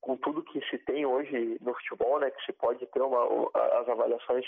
com 0.00 0.16
tudo 0.18 0.42
que 0.42 0.60
se 0.68 0.78
tem 0.78 1.06
hoje 1.06 1.56
no 1.62 1.74
futebol, 1.74 2.18
né, 2.20 2.30
que 2.30 2.44
se 2.44 2.52
pode 2.52 2.86
ter 2.86 3.00
uma, 3.00 3.50
as 3.80 3.88
avaliações 3.88 4.46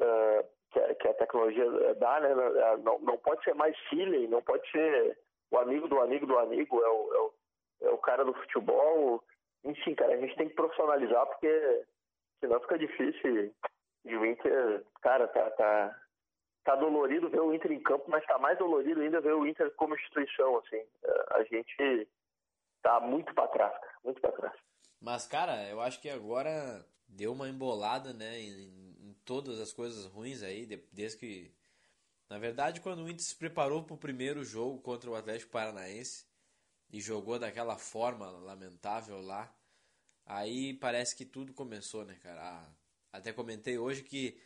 uh, 0.00 0.46
que, 0.70 1.08
a, 1.08 1.14
tecnologia 1.14 1.66
dá, 1.96 2.20
né, 2.20 2.34
não, 2.82 2.98
não 3.00 3.18
pode 3.18 3.44
ser 3.44 3.54
mais 3.54 3.76
feeling, 3.88 4.26
não 4.28 4.42
pode 4.42 4.70
ser 4.70 5.18
o 5.50 5.58
amigo 5.58 5.86
do 5.86 6.00
amigo 6.00 6.26
do 6.26 6.38
amigo, 6.38 6.82
é 6.82 6.88
o, 6.88 7.14
é 7.14 7.18
o, 7.18 7.34
é 7.82 7.90
o 7.90 7.98
cara 7.98 8.24
do 8.24 8.34
futebol, 8.34 9.22
enfim, 9.64 9.94
cara, 9.94 10.14
a 10.14 10.16
gente 10.16 10.36
tem 10.36 10.48
que 10.48 10.54
profissionalizar 10.54 11.26
porque 11.26 11.84
senão 12.40 12.60
fica 12.60 12.78
difícil. 12.78 13.54
E 14.04 14.16
o 14.16 14.26
Inter, 14.26 14.84
cara, 15.00 15.28
tá, 15.28 15.50
tá, 15.50 16.00
tá 16.64 16.76
dolorido 16.76 17.30
ver 17.30 17.40
o 17.40 17.54
Inter 17.54 17.70
em 17.70 17.82
campo, 17.82 18.04
mas 18.08 18.26
tá 18.26 18.38
mais 18.38 18.58
dolorido 18.58 19.00
ainda 19.00 19.20
ver 19.20 19.34
o 19.34 19.46
Inter 19.46 19.70
como 19.76 19.94
instituição, 19.94 20.58
assim. 20.58 20.82
A 21.30 21.44
gente 21.44 22.08
tá 22.82 22.98
muito 23.00 23.32
para 23.34 23.48
trás, 23.48 23.72
cara, 23.72 23.94
muito 24.04 24.20
para 24.20 24.32
trás. 24.32 24.54
Mas, 25.00 25.26
cara, 25.26 25.68
eu 25.68 25.80
acho 25.80 26.00
que 26.00 26.10
agora 26.10 26.84
deu 27.06 27.32
uma 27.32 27.48
embolada, 27.48 28.12
né, 28.12 28.40
em, 28.40 29.10
em 29.10 29.16
todas 29.24 29.60
as 29.60 29.72
coisas 29.72 30.06
ruins 30.06 30.42
aí, 30.42 30.66
desde 30.92 31.18
que... 31.18 31.54
Na 32.28 32.38
verdade, 32.38 32.80
quando 32.80 33.04
o 33.04 33.08
Inter 33.08 33.20
se 33.20 33.36
preparou 33.36 33.84
para 33.84 33.94
o 33.94 33.98
primeiro 33.98 34.42
jogo 34.42 34.80
contra 34.80 35.10
o 35.10 35.14
Atlético 35.14 35.52
Paranaense 35.52 36.31
e 36.92 37.00
jogou 37.00 37.38
daquela 37.38 37.78
forma 37.78 38.28
lamentável 38.30 39.20
lá, 39.20 39.52
Aí 40.26 40.74
parece 40.74 41.16
que 41.16 41.24
tudo 41.24 41.52
começou, 41.52 42.04
né, 42.04 42.16
cara? 42.22 42.40
Ah, 42.42 42.68
até 43.12 43.32
comentei 43.32 43.78
hoje 43.78 44.02
que 44.02 44.38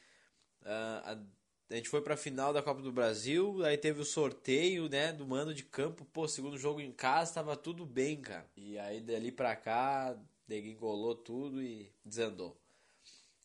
uh, 0.63 1.23
a, 1.71 1.75
gente 1.75 1.89
foi 1.89 2.01
pra 2.01 2.17
final 2.17 2.53
da 2.53 2.63
Copa 2.63 2.81
do 2.81 2.93
Brasil, 2.93 3.65
aí 3.65 3.77
teve 3.77 4.01
o 4.01 4.05
sorteio, 4.05 4.89
né, 4.89 5.13
do 5.13 5.27
mando 5.27 5.55
de 5.55 5.65
campo. 5.65 6.05
Pô, 6.07 6.27
segundo 6.27 6.59
jogo 6.59 6.81
em 6.81 6.93
casa, 6.93 7.35
tava 7.35 7.57
tudo 7.57 7.85
bem, 7.85 8.21
cara. 8.21 8.47
E 8.57 8.79
aí 8.79 9.01
dali 9.01 9.31
pra 9.31 9.55
cá, 9.55 10.17
degringolou 10.47 11.15
tudo 11.15 11.63
e 11.63 11.93
desandou. 12.05 12.59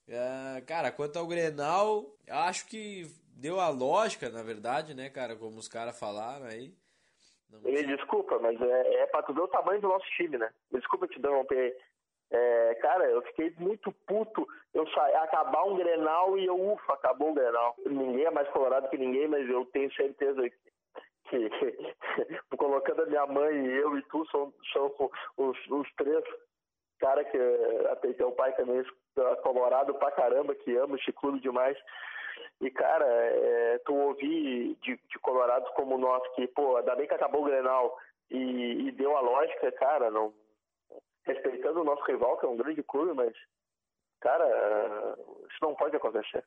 Uh, 0.08 0.66
cara, 0.66 0.92
quanto 0.92 1.18
ao 1.18 1.28
Grenal, 1.28 2.18
acho 2.28 2.66
que 2.66 3.10
deu 3.36 3.60
a 3.60 3.70
lógica, 3.70 4.30
na 4.30 4.44
verdade, 4.44 4.94
né, 4.94 5.10
cara, 5.10 5.36
como 5.36 5.58
os 5.58 5.68
caras 5.68 5.98
falaram 5.98 6.46
aí. 6.46 6.76
Me 7.64 7.84
desculpa, 7.84 8.40
mas 8.40 8.60
é, 8.62 8.96
é 8.96 9.08
pra 9.08 9.24
tu 9.24 9.34
ver 9.34 9.42
o 9.42 9.48
tamanho 9.48 9.82
do 9.82 9.90
nosso 9.90 10.06
time, 10.18 10.38
né? 10.38 10.50
Me 10.72 10.80
desculpa 10.80 11.08
te 11.08 11.20
interromper. 11.20 11.78
É, 12.32 12.76
cara, 12.76 13.06
eu 13.06 13.22
fiquei 13.24 13.54
muito 13.60 13.92
puto. 14.08 14.48
Eu 14.74 14.86
acabar 15.22 15.64
um 15.66 15.76
Grenal 15.76 16.38
e 16.38 16.46
eu, 16.46 16.56
ufa, 16.56 16.94
acabou 16.94 17.32
o 17.32 17.34
Grenal. 17.34 17.76
Ninguém 17.86 18.26
é 18.26 18.32
mais 18.32 18.48
colorado 18.50 18.90
que 18.90 18.98
ninguém, 18.98 19.28
mas 19.28 19.50
eu 19.50 19.66
tenho 19.66 19.94
certeza 19.94 20.42
que, 21.30 21.50
que 21.50 21.96
colocando 22.58 23.04
a 23.04 23.06
minha 23.06 23.28
mãe 23.28 23.54
e 23.54 23.78
eu 23.78 23.98
e 23.98 24.02
tu 24.04 24.26
são, 24.32 24.54
são 24.72 24.94
os, 25.38 25.58
os 25.70 25.94
três 25.96 26.24
cara 27.02 27.24
que 27.26 27.38
até 27.92 28.14
teu 28.14 28.32
pai 28.32 28.54
também 28.56 28.80
é 28.80 29.36
colorado 29.38 29.94
pra 29.96 30.12
caramba, 30.12 30.54
que 30.54 30.78
ama 30.78 30.96
o 30.96 31.14
clube 31.14 31.40
demais. 31.40 31.78
E, 32.62 32.70
cara, 32.70 33.06
é, 33.06 33.80
tu 33.80 33.96
ouvir 33.96 34.78
de, 34.82 34.96
de 34.96 35.20
colorados 35.20 35.70
como 35.72 35.98
nós, 35.98 36.22
que, 36.36 36.48
pô, 36.48 36.78
ainda 36.78 36.96
bem 36.96 37.08
que 37.08 37.14
acabou 37.16 37.42
o 37.42 37.46
Grenal 37.46 37.98
e, 38.30 38.88
e 38.88 38.92
deu 38.92 39.18
a 39.18 39.22
lógica, 39.22 39.72
cara, 39.72 40.12
não, 40.12 40.32
respeitando 41.24 41.82
o 41.82 41.84
nosso 41.84 42.04
rival, 42.04 42.38
que 42.38 42.46
é 42.46 42.50
um 42.50 42.58
grande 42.58 42.84
clube, 42.84 43.14
mas, 43.14 43.34
cara, 44.20 44.46
isso 45.50 45.58
não 45.62 45.74
pode 45.74 45.96
acontecer. 45.96 46.46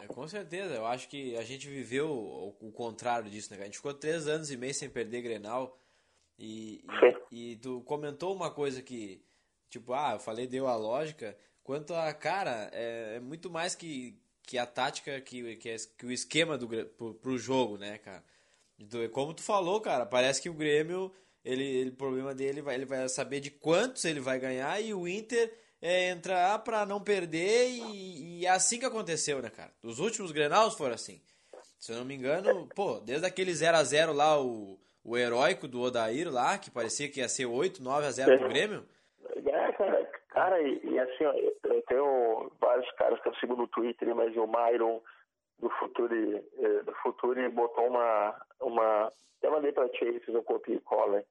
É, 0.00 0.06
com 0.06 0.26
certeza, 0.26 0.74
eu 0.74 0.86
acho 0.86 1.08
que 1.08 1.36
a 1.36 1.42
gente 1.42 1.68
viveu 1.68 2.08
o, 2.08 2.56
o, 2.60 2.72
contrário 2.72 3.28
disso, 3.28 3.52
né? 3.52 3.60
A 3.60 3.64
gente 3.64 3.78
ficou 3.78 3.94
três 3.94 4.28
anos 4.28 4.50
e 4.50 4.56
meio 4.56 4.74
sem 4.74 4.88
perder 4.88 5.22
Grenal 5.22 5.76
e, 6.38 6.84
e, 7.32 7.52
e 7.52 7.56
tu 7.56 7.82
comentou 7.82 8.34
uma 8.34 8.52
coisa 8.52 8.80
que, 8.80 9.24
tipo, 9.68 9.92
ah, 9.92 10.12
eu 10.14 10.20
falei 10.20 10.46
deu 10.46 10.68
a 10.68 10.76
lógica, 10.76 11.36
quanto 11.64 11.94
a, 11.94 12.12
cara, 12.14 12.70
é, 12.72 13.16
é 13.16 13.20
muito 13.20 13.50
mais 13.50 13.74
que, 13.74 14.16
que 14.46 14.56
a 14.56 14.64
tática, 14.64 15.20
que, 15.20 15.56
que, 15.56 15.68
é, 15.68 15.76
que 15.98 16.06
o 16.06 16.12
esquema 16.12 16.56
do, 16.56 16.68
pro, 16.68 17.14
pro 17.14 17.36
jogo, 17.36 17.76
né, 17.76 17.98
cara? 17.98 18.24
Como 19.12 19.34
tu 19.34 19.42
falou, 19.42 19.80
cara, 19.80 20.06
parece 20.06 20.40
que 20.40 20.48
o 20.48 20.54
Grêmio 20.54 21.12
ele, 21.46 21.64
ele, 21.64 21.90
o 21.90 21.94
problema 21.94 22.34
dele 22.34 22.60
vai, 22.60 22.74
ele 22.74 22.84
vai 22.84 23.08
saber 23.08 23.40
de 23.40 23.50
quantos 23.50 24.04
ele 24.04 24.20
vai 24.20 24.38
ganhar 24.38 24.80
e 24.80 24.92
o 24.92 25.06
Inter 25.06 25.52
é 25.80 26.10
entrar 26.10 26.58
para 26.60 26.84
não 26.84 27.00
perder 27.00 27.68
e, 27.68 28.40
e, 28.40 28.46
é 28.46 28.50
assim 28.50 28.78
que 28.78 28.84
aconteceu, 28.84 29.40
né, 29.40 29.48
cara? 29.48 29.72
Os 29.82 30.00
últimos 30.00 30.32
Grenals 30.32 30.74
foram 30.74 30.94
assim. 30.94 31.20
Se 31.78 31.92
eu 31.92 31.98
não 31.98 32.04
me 32.04 32.14
engano, 32.14 32.68
pô, 32.74 32.98
desde 32.98 33.26
aquele 33.26 33.54
0 33.54 33.76
a 33.76 33.84
0 33.84 34.12
lá, 34.12 34.40
o, 34.40 34.80
o 35.04 35.16
heróico 35.16 35.68
do 35.68 35.80
Odair 35.80 36.28
lá, 36.28 36.58
que 36.58 36.70
parecia 36.70 37.08
que 37.08 37.20
ia 37.20 37.28
ser 37.28 37.46
8, 37.46 37.82
9 37.82 38.06
a 38.06 38.10
0 38.10 38.38
pro 38.38 38.48
Grêmio. 38.48 38.84
É, 40.36 40.40
cara, 40.40 40.60
e, 40.60 40.80
e 40.84 40.98
assim, 40.98 41.24
ó, 41.24 41.32
eu 41.32 41.82
tenho 41.82 42.52
vários 42.60 42.90
caras 42.92 43.20
que 43.20 43.28
eu 43.28 43.34
sigo 43.36 43.56
no 43.56 43.66
Twitter, 43.68 44.14
mas 44.14 44.36
o 44.36 44.46
Myron 44.46 45.00
do 45.58 45.70
Futuri, 45.70 46.44
eh, 46.58 46.82
do 46.82 46.92
Futuri 46.96 47.48
botou 47.48 47.86
uma, 47.86 48.36
uma 48.60 49.12
eu 49.42 49.50
mandei 49.50 49.72
para 49.72 49.88
ti, 49.88 50.20
fiz 50.20 50.34
um 50.34 50.42
copia 50.42 50.74
e 50.74 50.80
cola. 50.80 51.24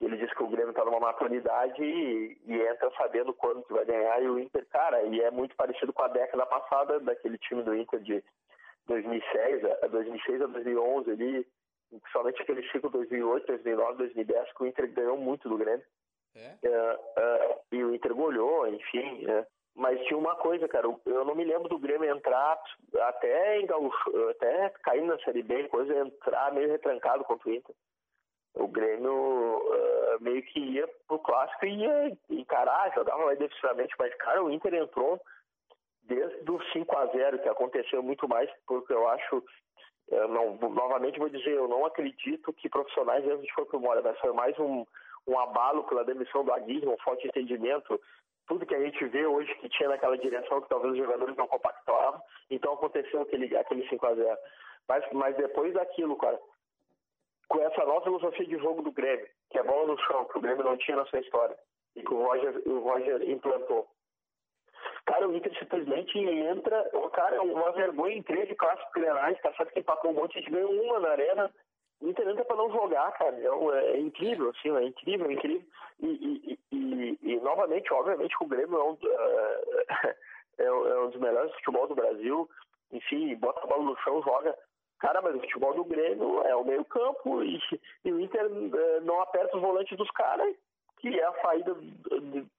Ele 0.00 0.16
disse 0.16 0.34
que 0.34 0.42
o 0.42 0.48
Grêmio 0.48 0.70
está 0.70 0.82
numa 0.82 0.98
maturidade 0.98 1.82
e, 1.82 2.38
e, 2.46 2.62
entra 2.62 2.90
sabendo 2.96 3.34
quando 3.34 3.62
que 3.64 3.72
vai 3.74 3.84
ganhar. 3.84 4.22
E 4.22 4.28
o 4.28 4.38
Inter, 4.38 4.66
cara, 4.70 5.02
e 5.02 5.20
é 5.20 5.30
muito 5.30 5.54
parecido 5.56 5.92
com 5.92 6.02
a 6.02 6.08
década 6.08 6.46
passada 6.46 6.98
daquele 7.00 7.36
time 7.36 7.62
do 7.62 7.74
Inter 7.76 8.00
de 8.00 8.24
2006, 8.86 9.64
a 9.82 9.86
2006 9.88 10.42
a 10.42 10.46
2011 10.46 11.10
ali, 11.10 11.46
principalmente 11.90 12.40
aquele 12.40 12.66
ciclo 12.70 12.88
2008, 12.88 13.46
2009, 13.46 13.98
2010, 13.98 14.52
que 14.54 14.62
o 14.62 14.66
Inter 14.66 14.90
ganhou 14.90 15.18
muito 15.18 15.48
do 15.50 15.58
Grêmio. 15.58 15.84
É? 16.34 16.56
Uh, 16.64 16.94
uh, 16.94 17.40
e 17.40 17.49
o 17.49 17.49
Inter 18.00 18.14
golhou, 18.14 18.66
enfim. 18.66 19.26
Uh, 19.26 19.46
mas 19.74 20.00
tinha 20.04 20.18
uma 20.18 20.34
coisa, 20.36 20.66
cara, 20.68 20.86
eu 21.06 21.24
não 21.24 21.34
me 21.34 21.44
lembro 21.44 21.68
do 21.68 21.78
Grêmio 21.78 22.10
entrar 22.10 22.60
até, 23.00 23.58
até 24.30 24.70
caindo 24.82 25.06
na 25.06 25.18
Série 25.20 25.42
B, 25.42 25.68
coisa, 25.68 25.96
entrar 25.96 26.52
meio 26.52 26.68
retrancado 26.68 27.24
contra 27.24 27.48
o 27.48 27.54
Inter. 27.54 27.74
O 28.54 28.66
Grêmio 28.66 29.12
uh, 29.12 30.18
meio 30.20 30.42
que 30.42 30.58
ia 30.58 30.88
pro 31.06 31.18
clássico 31.20 31.66
e 31.66 31.76
ia 31.76 32.18
encarar, 32.30 32.92
jogava 32.94 33.24
mais 33.26 33.38
defensivamente, 33.38 33.94
mas, 33.98 34.14
cara, 34.16 34.42
o 34.42 34.50
Inter 34.50 34.74
entrou 34.74 35.20
desde 36.02 36.50
o 36.50 36.60
5 36.72 36.96
a 36.96 37.06
0 37.06 37.38
que 37.38 37.48
aconteceu 37.48 38.02
muito 38.02 38.28
mais, 38.28 38.50
porque 38.66 38.92
eu 38.92 39.06
acho, 39.08 39.44
eu 40.08 40.28
não, 40.28 40.56
novamente 40.56 41.18
vou 41.20 41.28
dizer, 41.28 41.52
eu 41.52 41.68
não 41.68 41.86
acredito 41.86 42.52
que 42.52 42.68
profissionais 42.68 43.24
dentro 43.24 43.42
de 43.42 43.54
Corpo 43.54 43.78
Mora, 43.78 44.02
mas 44.02 44.18
foi 44.18 44.32
mais 44.32 44.58
um, 44.58 44.84
um 45.26 45.38
abalo 45.38 45.84
pela 45.84 46.04
demissão 46.04 46.44
do 46.44 46.52
Aguirre, 46.52 46.86
um 46.86 46.98
forte 46.98 47.26
entendimento 47.26 48.00
tudo 48.50 48.66
que 48.66 48.74
a 48.74 48.80
gente 48.80 49.04
vê 49.06 49.24
hoje 49.24 49.54
que 49.60 49.68
tinha 49.68 49.88
naquela 49.88 50.18
direção 50.18 50.60
que 50.60 50.68
talvez 50.68 50.94
os 50.94 50.98
jogadores 50.98 51.36
não 51.36 51.46
compactavam. 51.46 52.20
Então 52.50 52.72
aconteceu 52.72 53.22
aquele, 53.22 53.56
aquele 53.56 53.88
5 53.88 54.04
a 54.04 54.14
0 54.16 54.38
mas, 54.88 55.04
mas 55.12 55.36
depois 55.36 55.72
daquilo, 55.72 56.16
cara, 56.16 56.36
com 57.48 57.60
essa 57.60 57.84
nova 57.84 58.02
filosofia 58.02 58.44
de 58.44 58.58
jogo 58.58 58.82
do 58.82 58.90
Grêmio, 58.90 59.28
que 59.50 59.58
é 59.58 59.62
bola 59.62 59.86
no 59.86 59.98
chão, 59.98 60.24
que 60.24 60.36
o 60.36 60.40
Grêmio 60.40 60.64
não 60.64 60.76
tinha 60.76 60.96
na 60.96 61.06
sua 61.06 61.20
história, 61.20 61.56
e 61.94 62.02
que 62.02 62.12
o 62.12 62.24
Roger, 62.24 62.60
o 62.66 62.80
Roger 62.80 63.30
implantou. 63.30 63.86
Cara, 65.06 65.28
o 65.28 65.36
Inter 65.36 65.56
simplesmente 65.56 66.18
entra, 66.18 66.90
cara, 67.12 67.36
é 67.36 67.40
uma 67.40 67.70
vergonha 67.70 68.16
em 68.16 68.22
três 68.24 68.48
de 68.48 68.56
clássicos 68.56 68.92
grenais, 68.92 69.40
tá 69.42 69.52
certo 69.54 69.72
que 69.72 69.78
empatou 69.78 70.10
um 70.10 70.14
monte, 70.14 70.38
a 70.38 70.40
gente 70.40 70.50
ganhou 70.50 70.72
uma 70.72 70.98
na 70.98 71.10
arena, 71.10 71.54
o 72.00 72.08
Inter 72.08 72.28
entra 72.28 72.44
para 72.44 72.56
não 72.56 72.72
jogar, 72.72 73.12
cara. 73.12 73.36
É, 73.36 73.96
é, 73.96 74.00
incrível, 74.00 74.50
assim, 74.50 74.74
é 74.76 74.84
incrível, 74.84 75.26
é 75.26 75.32
incrível. 75.32 75.62
E, 76.00 76.06
e, 76.06 76.58
e, 76.72 77.18
e, 77.22 77.40
novamente, 77.40 77.92
obviamente, 77.92 78.34
o 78.40 78.46
Grêmio 78.46 78.78
é 78.78 78.84
um, 78.84 78.98
é, 80.58 80.64
é 80.64 81.00
um 81.00 81.10
dos 81.10 81.20
melhores 81.20 81.52
futebol 81.56 81.86
do 81.86 81.94
Brasil. 81.94 82.48
Enfim, 82.92 83.34
bota 83.36 83.60
a 83.62 83.66
bola 83.66 83.82
no 83.82 83.96
chão, 83.98 84.22
joga. 84.22 84.56
Cara, 84.98 85.22
mas 85.22 85.34
o 85.34 85.40
futebol 85.40 85.74
do 85.74 85.84
Grêmio 85.84 86.42
é 86.42 86.54
o 86.54 86.64
meio 86.64 86.84
campo 86.84 87.42
e, 87.42 87.58
e 88.04 88.12
o 88.12 88.20
Inter 88.20 88.44
é, 88.44 89.00
não 89.00 89.20
aperta 89.20 89.56
os 89.56 89.62
volantes 89.62 89.96
dos 89.96 90.10
caras, 90.10 90.54
que 90.98 91.18
é 91.18 91.24
a 91.24 91.42
saída 91.42 91.74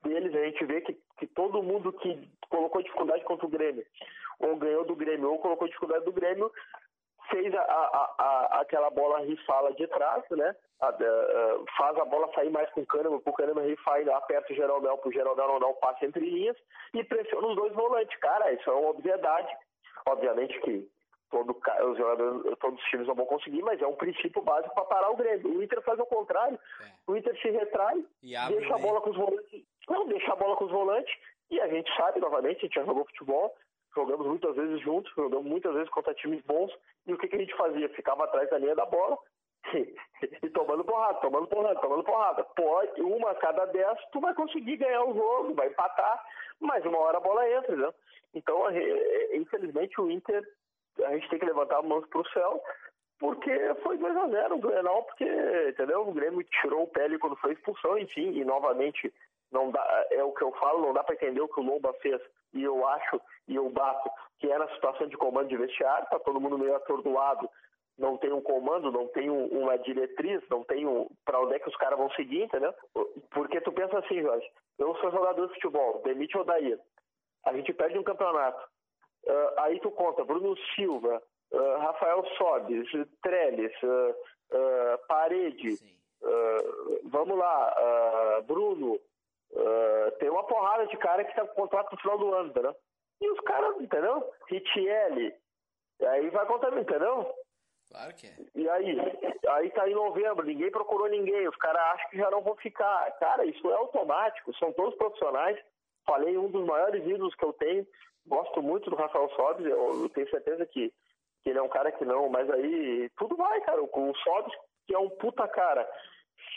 deles. 0.04 0.36
A 0.36 0.46
gente 0.46 0.66
vê 0.66 0.82
que, 0.82 0.98
que 1.18 1.28
todo 1.28 1.64
mundo 1.64 1.94
que 1.94 2.28
colocou 2.50 2.82
dificuldade 2.82 3.24
contra 3.24 3.46
o 3.46 3.50
Grêmio, 3.50 3.86
ou 4.40 4.56
ganhou 4.56 4.86
do 4.86 4.96
Grêmio, 4.96 5.32
ou 5.32 5.40
colocou 5.40 5.68
dificuldade 5.68 6.06
do 6.06 6.12
Grêmio, 6.12 6.52
fez 7.32 7.54
a, 7.56 7.62
a, 7.62 8.16
a, 8.18 8.62
aquela 8.62 8.90
bola 8.90 9.22
rifala 9.22 9.74
de 9.74 9.88
trás, 9.88 10.24
né? 10.32 10.56
faz 11.78 11.98
a 11.98 12.06
bola 12.06 12.32
sair 12.34 12.50
mais 12.50 12.70
com 12.72 12.82
o 12.82 12.86
Kahneman, 12.86 13.22
o 13.24 13.34
Kahneman 13.34 13.68
rifar 13.68 14.08
aperta 14.10 14.52
o 14.52 14.56
Geraldão 14.56 14.98
para 14.98 15.10
o 15.10 15.14
Geraldão 15.14 15.48
não 15.48 15.60
dar 15.60 15.68
o 15.68 15.76
passe 15.76 16.06
entre 16.06 16.28
linhas 16.28 16.58
e 16.94 17.04
pressiona 17.04 17.48
os 17.48 17.56
dois 17.56 17.74
volantes. 17.74 18.18
Cara, 18.20 18.52
isso 18.52 18.70
é 18.70 18.74
uma 18.74 18.90
obviedade. 18.90 19.56
Obviamente 20.08 20.60
que 20.62 20.90
todo, 21.30 21.56
os 21.90 21.98
jogadores, 21.98 22.58
todos 22.60 22.80
os 22.80 22.90
times 22.90 23.08
não 23.08 23.16
vão 23.16 23.26
conseguir, 23.26 23.62
mas 23.62 23.82
é 23.82 23.88
um 23.88 23.96
princípio 23.96 24.42
básico 24.42 24.74
para 24.74 24.86
parar 24.86 25.12
o 25.12 25.16
Grêmio. 25.16 25.58
O 25.58 25.64
Inter 25.64 25.82
faz 25.84 26.00
o 26.00 26.06
contrário. 26.06 26.60
É. 26.82 27.12
O 27.12 27.16
Inter 27.16 27.40
se 27.40 27.50
retrai, 27.50 28.04
deixa 28.22 28.76
a 28.76 28.80
bola 28.80 29.02
com 29.02 29.12
os 29.12 29.18
volantes. 29.18 29.64
Não, 29.88 30.08
deixa 30.08 30.34
a 30.34 30.36
bola 30.36 30.56
com 30.56 30.66
os 30.66 30.72
volantes 30.72 31.14
e 31.52 31.60
a 31.60 31.68
gente 31.68 31.94
sabe, 31.96 32.20
novamente, 32.20 32.58
a 32.58 32.62
gente 32.62 32.76
já 32.76 32.86
jogou 32.86 33.06
futebol, 33.06 33.54
jogamos 33.96 34.26
muitas 34.28 34.56
vezes 34.56 34.80
juntos, 34.82 35.12
jogamos 35.16 35.46
muitas 35.46 35.74
vezes 35.74 35.90
contra 35.90 36.14
times 36.14 36.42
bons, 36.46 36.72
e 37.06 37.14
o 37.14 37.18
que, 37.18 37.28
que 37.28 37.36
a 37.36 37.40
gente 37.40 37.56
fazia? 37.56 37.90
Ficava 37.90 38.24
atrás 38.24 38.50
da 38.50 38.58
linha 38.58 38.76
da 38.76 38.86
bola 38.86 39.18
e, 39.74 40.50
tomando 40.50 40.84
porrada, 40.84 41.20
tomando 41.20 41.48
porrada, 41.48 41.80
tomando 41.80 42.04
porrada. 42.04 42.44
Pode, 42.44 43.02
uma 43.02 43.32
a 43.32 43.36
cada 43.36 43.66
dez, 43.66 43.98
tu 44.12 44.20
vai 44.20 44.34
conseguir 44.34 44.78
ganhar 44.78 45.04
o 45.04 45.14
jogo, 45.14 45.54
vai 45.54 45.68
empatar, 45.68 46.24
mas 46.60 46.86
uma 46.86 47.00
hora 47.00 47.18
a 47.18 47.22
bola 47.22 47.50
entra, 47.50 47.76
né? 47.76 47.94
Então, 48.34 48.64
infelizmente, 49.34 50.00
o 50.00 50.10
Inter, 50.10 50.42
a 51.04 51.14
gente 51.14 51.30
tem 51.30 51.40
que 51.40 51.46
levantar 51.46 51.80
a 51.80 51.82
mão 51.82 52.02
pro 52.02 52.28
céu, 52.30 52.62
porque 53.20 53.52
foi 53.84 53.98
2x0 53.98 54.52
o 54.54 54.58
Grenal, 54.58 55.04
porque, 55.04 55.26
entendeu? 55.70 56.08
O 56.08 56.14
Grêmio 56.14 56.44
tirou 56.44 56.84
o 56.84 56.88
pele 56.88 57.20
quando 57.20 57.36
foi 57.36 57.54
expulsão, 57.54 57.98
enfim, 57.98 58.32
e 58.32 58.46
novamente 58.46 59.14
não 59.52 59.72
dá, 59.72 60.06
é 60.12 60.24
o 60.24 60.32
que 60.32 60.44
eu 60.44 60.52
falo, 60.54 60.82
não 60.82 60.94
dá 60.94 61.04
para 61.04 61.16
entender 61.16 61.42
o 61.42 61.48
que 61.48 61.60
o 61.60 61.64
Lomba 61.64 61.94
fez. 62.02 62.22
E 62.54 62.64
eu 62.64 62.88
acho, 62.88 63.22
e 63.48 63.56
eu 63.56 63.70
bato, 63.70 64.10
que 64.40 64.50
era 64.50 64.66
a 64.66 64.74
situação 64.74 65.08
de 65.08 65.18
comando 65.18 65.50
de 65.50 65.58
vestiário, 65.58 66.08
tá 66.10 66.20
todo 66.20 66.40
mundo 66.40 66.58
meio 66.58 66.76
atordoado, 66.76 67.50
não 67.98 68.18
tem 68.18 68.32
um 68.32 68.42
comando, 68.42 68.92
não 68.92 69.08
tem 69.08 69.30
uma 69.30 69.78
diretriz, 69.78 70.42
não 70.50 70.64
tem 70.64 70.88
um, 70.88 71.08
para 71.24 71.40
onde 71.40 71.54
é 71.54 71.60
que 71.60 71.70
os 71.70 71.76
caras 71.76 71.98
vão 71.98 72.10
seguir, 72.12 72.44
entendeu? 72.44 72.74
Porque 73.30 73.62
tu 73.62 73.72
pensa 73.72 74.00
assim, 74.00 74.22
Jorge, 74.22 74.50
eu 74.80 74.96
sou 74.96 75.12
jogador 75.12 75.48
de 75.48 75.54
futebol, 75.54 76.02
demite 76.04 76.38
o 76.38 76.44
Daí, 76.44 76.78
a 77.46 77.54
gente 77.54 77.74
perde 77.74 77.98
um 77.98 78.04
campeonato, 78.04 78.60
uh, 79.26 79.60
aí 79.60 79.80
tu 79.80 79.92
conta 79.92 80.26
Bruno 80.26 80.56
Silva, 80.76 81.22
uh, 81.52 81.78
Rafael 81.78 82.26
Sobes, 82.38 82.90
Trellis, 83.22 83.74
uh, 83.84 85.08
Parede, 85.08 85.78
vamos 87.06 87.38
lá, 87.38 88.42
Bruno, 88.46 89.00
Uh, 89.54 90.12
tem 90.20 90.30
uma 90.30 90.46
porrada 90.46 90.88
de 90.88 90.98
cara 90.98 91.24
que 91.26 91.36
tá 91.36 91.46
com 91.46 91.62
contrato 91.62 91.92
no 91.92 92.00
final 92.00 92.18
do 92.18 92.34
ano, 92.34 92.50
entendeu? 92.50 92.76
E 93.22 93.30
os 93.30 93.40
caras, 93.42 93.80
entendeu? 93.82 94.32
Ritiel, 94.48 95.34
aí 96.02 96.30
vai 96.30 96.46
contar, 96.46 96.76
entendeu? 96.78 97.36
Claro 97.90 98.16
que 98.16 98.28
é. 98.28 98.36
E 98.56 98.70
aí? 98.70 98.98
Aí 99.50 99.70
tá 99.72 99.90
em 99.90 99.94
novembro, 99.94 100.46
ninguém 100.46 100.72
procurou 100.72 101.10
ninguém, 101.10 101.48
os 101.48 101.56
caras 101.58 101.82
acham 101.82 102.10
que 102.10 102.18
já 102.18 102.32
não 102.32 102.42
vão 102.42 102.56
ficar. 102.56 103.12
Cara, 103.20 103.46
isso 103.46 103.70
é 103.70 103.74
automático, 103.74 104.56
são 104.58 104.72
todos 104.72 104.96
profissionais. 104.96 105.60
Falei 106.06 106.38
um 106.38 106.50
dos 106.50 106.66
maiores 106.66 107.06
ídolos 107.06 107.36
que 107.36 107.46
eu 107.46 107.54
tenho, 107.54 107.86
gosto 108.26 108.62
muito 108.62 108.90
do 108.90 108.96
Rafael 108.96 109.30
Sobes, 109.36 109.66
eu, 109.66 110.02
eu 110.02 110.10
tenho 110.10 110.30
certeza 110.30 110.66
que, 110.66 110.92
que 111.44 111.50
ele 111.50 111.60
é 111.60 111.62
um 111.62 111.70
cara 111.70 111.92
que 111.92 112.06
não, 112.06 112.30
mas 112.30 112.50
aí 112.50 113.10
tudo 113.18 113.36
vai, 113.36 113.60
cara. 113.62 113.84
O, 113.84 113.86
o 113.86 114.16
Sobes 114.18 114.54
que 114.88 114.96
é 114.96 115.00
um 115.00 115.10
puta 115.10 115.48
cara, 115.48 115.88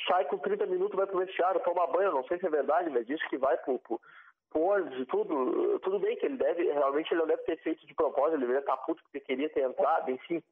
sai 0.06 0.25
com 0.26 0.38
30 0.38 0.66
minutos, 0.66 0.96
vai 0.96 1.06
pro 1.06 1.18
vestiário, 1.18 1.61
toma 1.61 1.87
banho, 1.87 2.12
não 2.12 2.25
sei 2.25 2.38
se 2.38 2.46
é 2.46 2.50
verdade, 2.50 2.90
mas 2.90 3.06
diz 3.06 3.23
que 3.28 3.38
vai 3.38 3.56
pro, 3.58 3.78
pro, 3.78 4.00
e 5.00 5.06
tudo. 5.06 5.78
Tudo 5.80 5.99
bem 5.99 6.16
que 6.16 6.26
ele 6.26 6.37
deve, 6.37 6.70
realmente 6.70 7.12
ele 7.12 7.20
não 7.20 7.26
deve 7.26 7.42
ter 7.42 7.56
feito 7.58 7.87
de 7.87 7.94
propósito, 7.94 8.34
ele 8.34 8.42
deveria 8.42 8.61
estar 8.61 8.76
puto 8.78 9.02
porque 9.02 9.20
queria 9.20 9.49
ter 9.50 9.62
entrado, 9.62 10.11
enfim. 10.11 10.42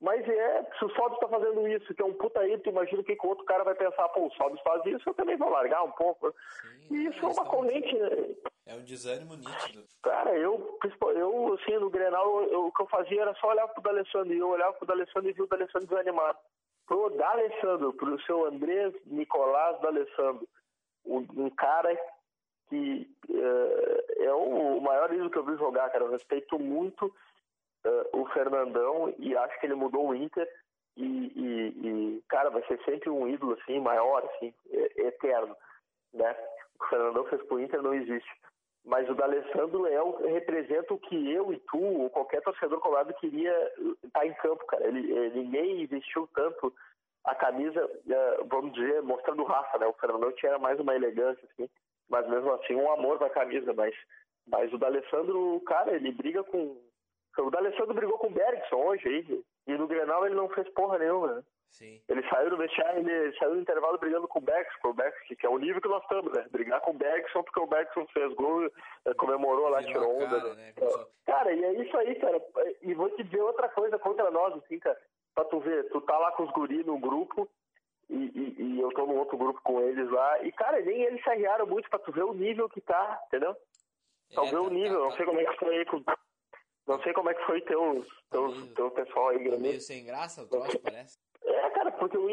Mas 0.00 0.28
é, 0.28 0.66
se 0.76 0.84
o 0.84 0.90
Sobs 0.96 1.14
está 1.14 1.28
fazendo 1.28 1.66
isso, 1.68 1.94
que 1.94 2.02
é 2.02 2.04
um 2.04 2.14
puta 2.14 2.44
ídolo, 2.44 2.70
imagina 2.70 3.02
o 3.02 3.04
que, 3.04 3.14
que 3.14 3.24
o 3.24 3.30
outro 3.30 3.44
cara 3.44 3.62
vai 3.62 3.76
pensar, 3.76 4.08
pô, 4.08 4.26
o 4.26 4.32
Sobs 4.32 4.60
faz 4.62 4.84
isso, 4.84 5.08
eu 5.08 5.14
também 5.14 5.36
vou 5.36 5.48
largar 5.48 5.84
um 5.84 5.92
pouco. 5.92 6.34
Sim, 6.60 6.96
e 6.96 7.06
isso 7.06 7.24
é 7.24 7.28
uma 7.28 7.44
corrente. 7.44 7.96
Né? 7.96 8.34
É 8.66 8.74
um 8.74 8.82
desânimo 8.82 9.36
nítido. 9.36 9.84
Cara, 10.02 10.36
eu, 10.36 10.76
eu 11.14 11.54
assim, 11.54 11.78
no 11.78 11.88
Grenal, 11.88 12.42
eu, 12.42 12.66
o 12.66 12.72
que 12.72 12.82
eu 12.82 12.88
fazia 12.88 13.22
era 13.22 13.34
só 13.34 13.50
olhar 13.50 13.68
pro 13.68 13.80
D'Alessandro, 13.80 14.34
e 14.34 14.38
eu 14.38 14.48
olhava 14.48 14.72
pro 14.72 14.86
D'Alessandro 14.86 15.30
e 15.30 15.32
vi 15.32 15.42
o 15.42 15.46
D'Alessandro 15.46 15.86
desanimado. 15.86 16.38
Pro 16.92 17.08
D'Alessandro, 17.08 17.94
pro 17.94 18.20
seu 18.20 18.44
Andrés 18.44 18.92
Nicolás 19.06 19.80
D'Alessandro, 19.80 20.46
um, 21.06 21.26
um 21.38 21.48
cara 21.48 21.96
que 22.68 23.08
é, 23.30 24.24
é 24.26 24.34
o 24.34 24.78
maior 24.78 25.10
ídolo 25.10 25.30
que 25.30 25.38
eu 25.38 25.44
vi 25.46 25.56
jogar, 25.56 25.88
cara. 25.88 26.04
Eu 26.04 26.10
respeito 26.10 26.58
muito 26.58 27.06
uh, 27.06 28.20
o 28.20 28.26
Fernandão 28.34 29.14
e 29.18 29.34
acho 29.34 29.58
que 29.58 29.64
ele 29.64 29.74
mudou 29.74 30.08
o 30.08 30.14
Inter 30.14 30.46
e, 30.94 31.32
e, 31.34 32.18
e, 32.18 32.22
cara, 32.28 32.50
vai 32.50 32.62
ser 32.66 32.78
sempre 32.84 33.08
um 33.08 33.26
ídolo 33.26 33.56
assim, 33.58 33.80
maior, 33.80 34.22
assim, 34.26 34.52
eterno, 34.96 35.56
né? 36.12 36.36
O 36.78 36.88
Fernandão 36.88 37.24
fez 37.24 37.42
pro 37.44 37.58
Inter 37.58 37.80
não 37.80 37.94
existe. 37.94 38.30
Mas 38.84 39.08
o 39.08 39.14
D'Alessandro 39.14 39.86
é 39.86 40.02
o, 40.02 40.26
representa 40.26 40.92
o 40.92 40.98
que 40.98 41.32
eu 41.32 41.52
e 41.52 41.58
tu, 41.60 41.78
ou 41.78 42.10
qualquer 42.10 42.42
torcedor 42.42 42.80
colado 42.80 43.14
queria 43.14 43.54
estar 44.04 44.20
tá 44.20 44.26
em 44.26 44.34
campo, 44.34 44.66
cara. 44.66 44.86
Ele, 44.86 45.10
ele, 45.12 45.42
ninguém 45.42 45.82
investiu 45.82 46.28
tanto 46.34 46.74
a 47.24 47.34
camisa, 47.34 47.84
uh, 47.84 48.44
vamos 48.48 48.72
dizer, 48.72 49.00
mostrando 49.02 49.44
raça, 49.44 49.78
né? 49.78 49.86
O 49.86 49.92
Fernandão 49.92 50.32
tinha 50.32 50.58
mais 50.58 50.80
uma 50.80 50.94
elegância, 50.96 51.48
assim, 51.52 51.68
mas 52.08 52.28
mesmo 52.28 52.52
assim 52.52 52.74
um 52.74 52.90
amor 52.92 53.18
da 53.18 53.30
camisa, 53.30 53.72
mas, 53.72 53.94
mas 54.46 54.72
o 54.72 54.78
D'Alessandro, 54.78 55.60
cara, 55.64 55.94
ele 55.94 56.10
briga 56.10 56.42
com 56.42 56.76
o 57.38 57.50
D'Alessandro 57.50 57.94
brigou 57.94 58.18
com 58.18 58.26
o 58.26 58.32
Bergson 58.32 58.76
hoje 58.76 59.08
aí. 59.08 59.44
E 59.66 59.72
no 59.78 59.86
Grenal 59.86 60.26
ele 60.26 60.34
não 60.34 60.48
fez 60.50 60.68
porra 60.70 60.98
nenhuma, 60.98 61.34
né? 61.34 61.42
Sim. 61.72 62.02
Ele 62.06 62.22
saiu 62.28 62.50
do 62.50 62.58
vestiário, 62.58 62.98
ele 63.00 63.36
saiu 63.38 63.54
do 63.54 63.60
intervalo 63.60 63.96
brigando 63.98 64.28
com 64.28 64.38
o 64.38 64.42
Bergson, 64.42 64.88
o 64.88 64.92
Bergson, 64.92 65.34
que 65.34 65.46
é 65.46 65.48
o 65.48 65.56
nível 65.56 65.80
que 65.80 65.88
nós 65.88 66.02
estamos, 66.02 66.30
né? 66.30 66.46
Brigar 66.50 66.80
com 66.82 66.90
o 66.90 66.94
Bergson 66.94 67.42
porque 67.42 67.60
o 67.60 67.66
Bergson 67.66 68.06
fez 68.08 68.32
gol, 68.34 68.66
eh, 68.66 69.14
comemorou 69.14 69.70
lá, 69.70 69.82
tirou 69.82 70.16
onda. 70.16 70.38
Cara, 70.38 70.54
né? 70.54 70.74
né? 70.78 71.06
cara, 71.24 71.52
e 71.52 71.64
é 71.64 71.72
isso 71.82 71.96
aí, 71.96 72.14
cara. 72.16 72.42
E 72.82 72.92
vou 72.92 73.08
te 73.10 73.24
dizer 73.24 73.40
outra 73.40 73.70
coisa 73.70 73.98
contra 73.98 74.30
nós, 74.30 74.54
assim, 74.62 74.78
cara. 74.78 75.00
Pra 75.34 75.44
tu 75.46 75.60
ver, 75.60 75.88
tu 75.88 76.00
tá 76.02 76.18
lá 76.18 76.32
com 76.32 76.42
os 76.42 76.52
guris 76.52 76.84
no 76.84 76.98
grupo, 76.98 77.48
e, 78.10 78.16
e, 78.16 78.62
e, 78.62 78.80
eu 78.80 78.90
tô 78.90 79.06
no 79.06 79.16
outro 79.16 79.38
grupo 79.38 79.58
com 79.64 79.80
eles 79.80 80.10
lá. 80.10 80.44
E, 80.44 80.52
cara, 80.52 80.78
nem 80.82 81.02
eles 81.02 81.22
se 81.22 81.30
arriaram 81.30 81.66
muito 81.66 81.88
pra 81.88 81.98
tu 81.98 82.12
ver 82.12 82.24
o 82.24 82.34
nível 82.34 82.68
que 82.68 82.82
tá, 82.82 83.18
entendeu? 83.28 83.56
Pra 84.34 84.44
é, 84.44 84.46
ver 84.50 84.56
tá, 84.56 84.60
o 84.60 84.68
nível, 84.68 84.98
tá, 84.98 85.04
não 85.04 85.12
sei 85.12 85.24
como 85.24 85.40
é 85.40 85.44
que 85.46 85.58
foi 85.58 85.78
aí 85.78 85.84
com 85.86 86.04
não 86.86 87.00
sei 87.02 87.12
como 87.12 87.30
é 87.30 87.34
que 87.34 87.46
foi 87.46 87.60
teu, 87.62 88.04
teu, 88.30 88.48
meio, 88.48 88.74
teu 88.74 88.90
pessoal 88.90 89.28
aí, 89.28 89.50
Tá 89.50 89.56
meio 89.56 89.80
sem 89.80 90.04
graça 90.04 90.42
o 90.42 90.48
troço, 90.48 90.78
parece. 90.80 91.16
É, 91.44 91.70
cara, 91.70 91.92
porque 91.92 92.16
o 92.16 92.28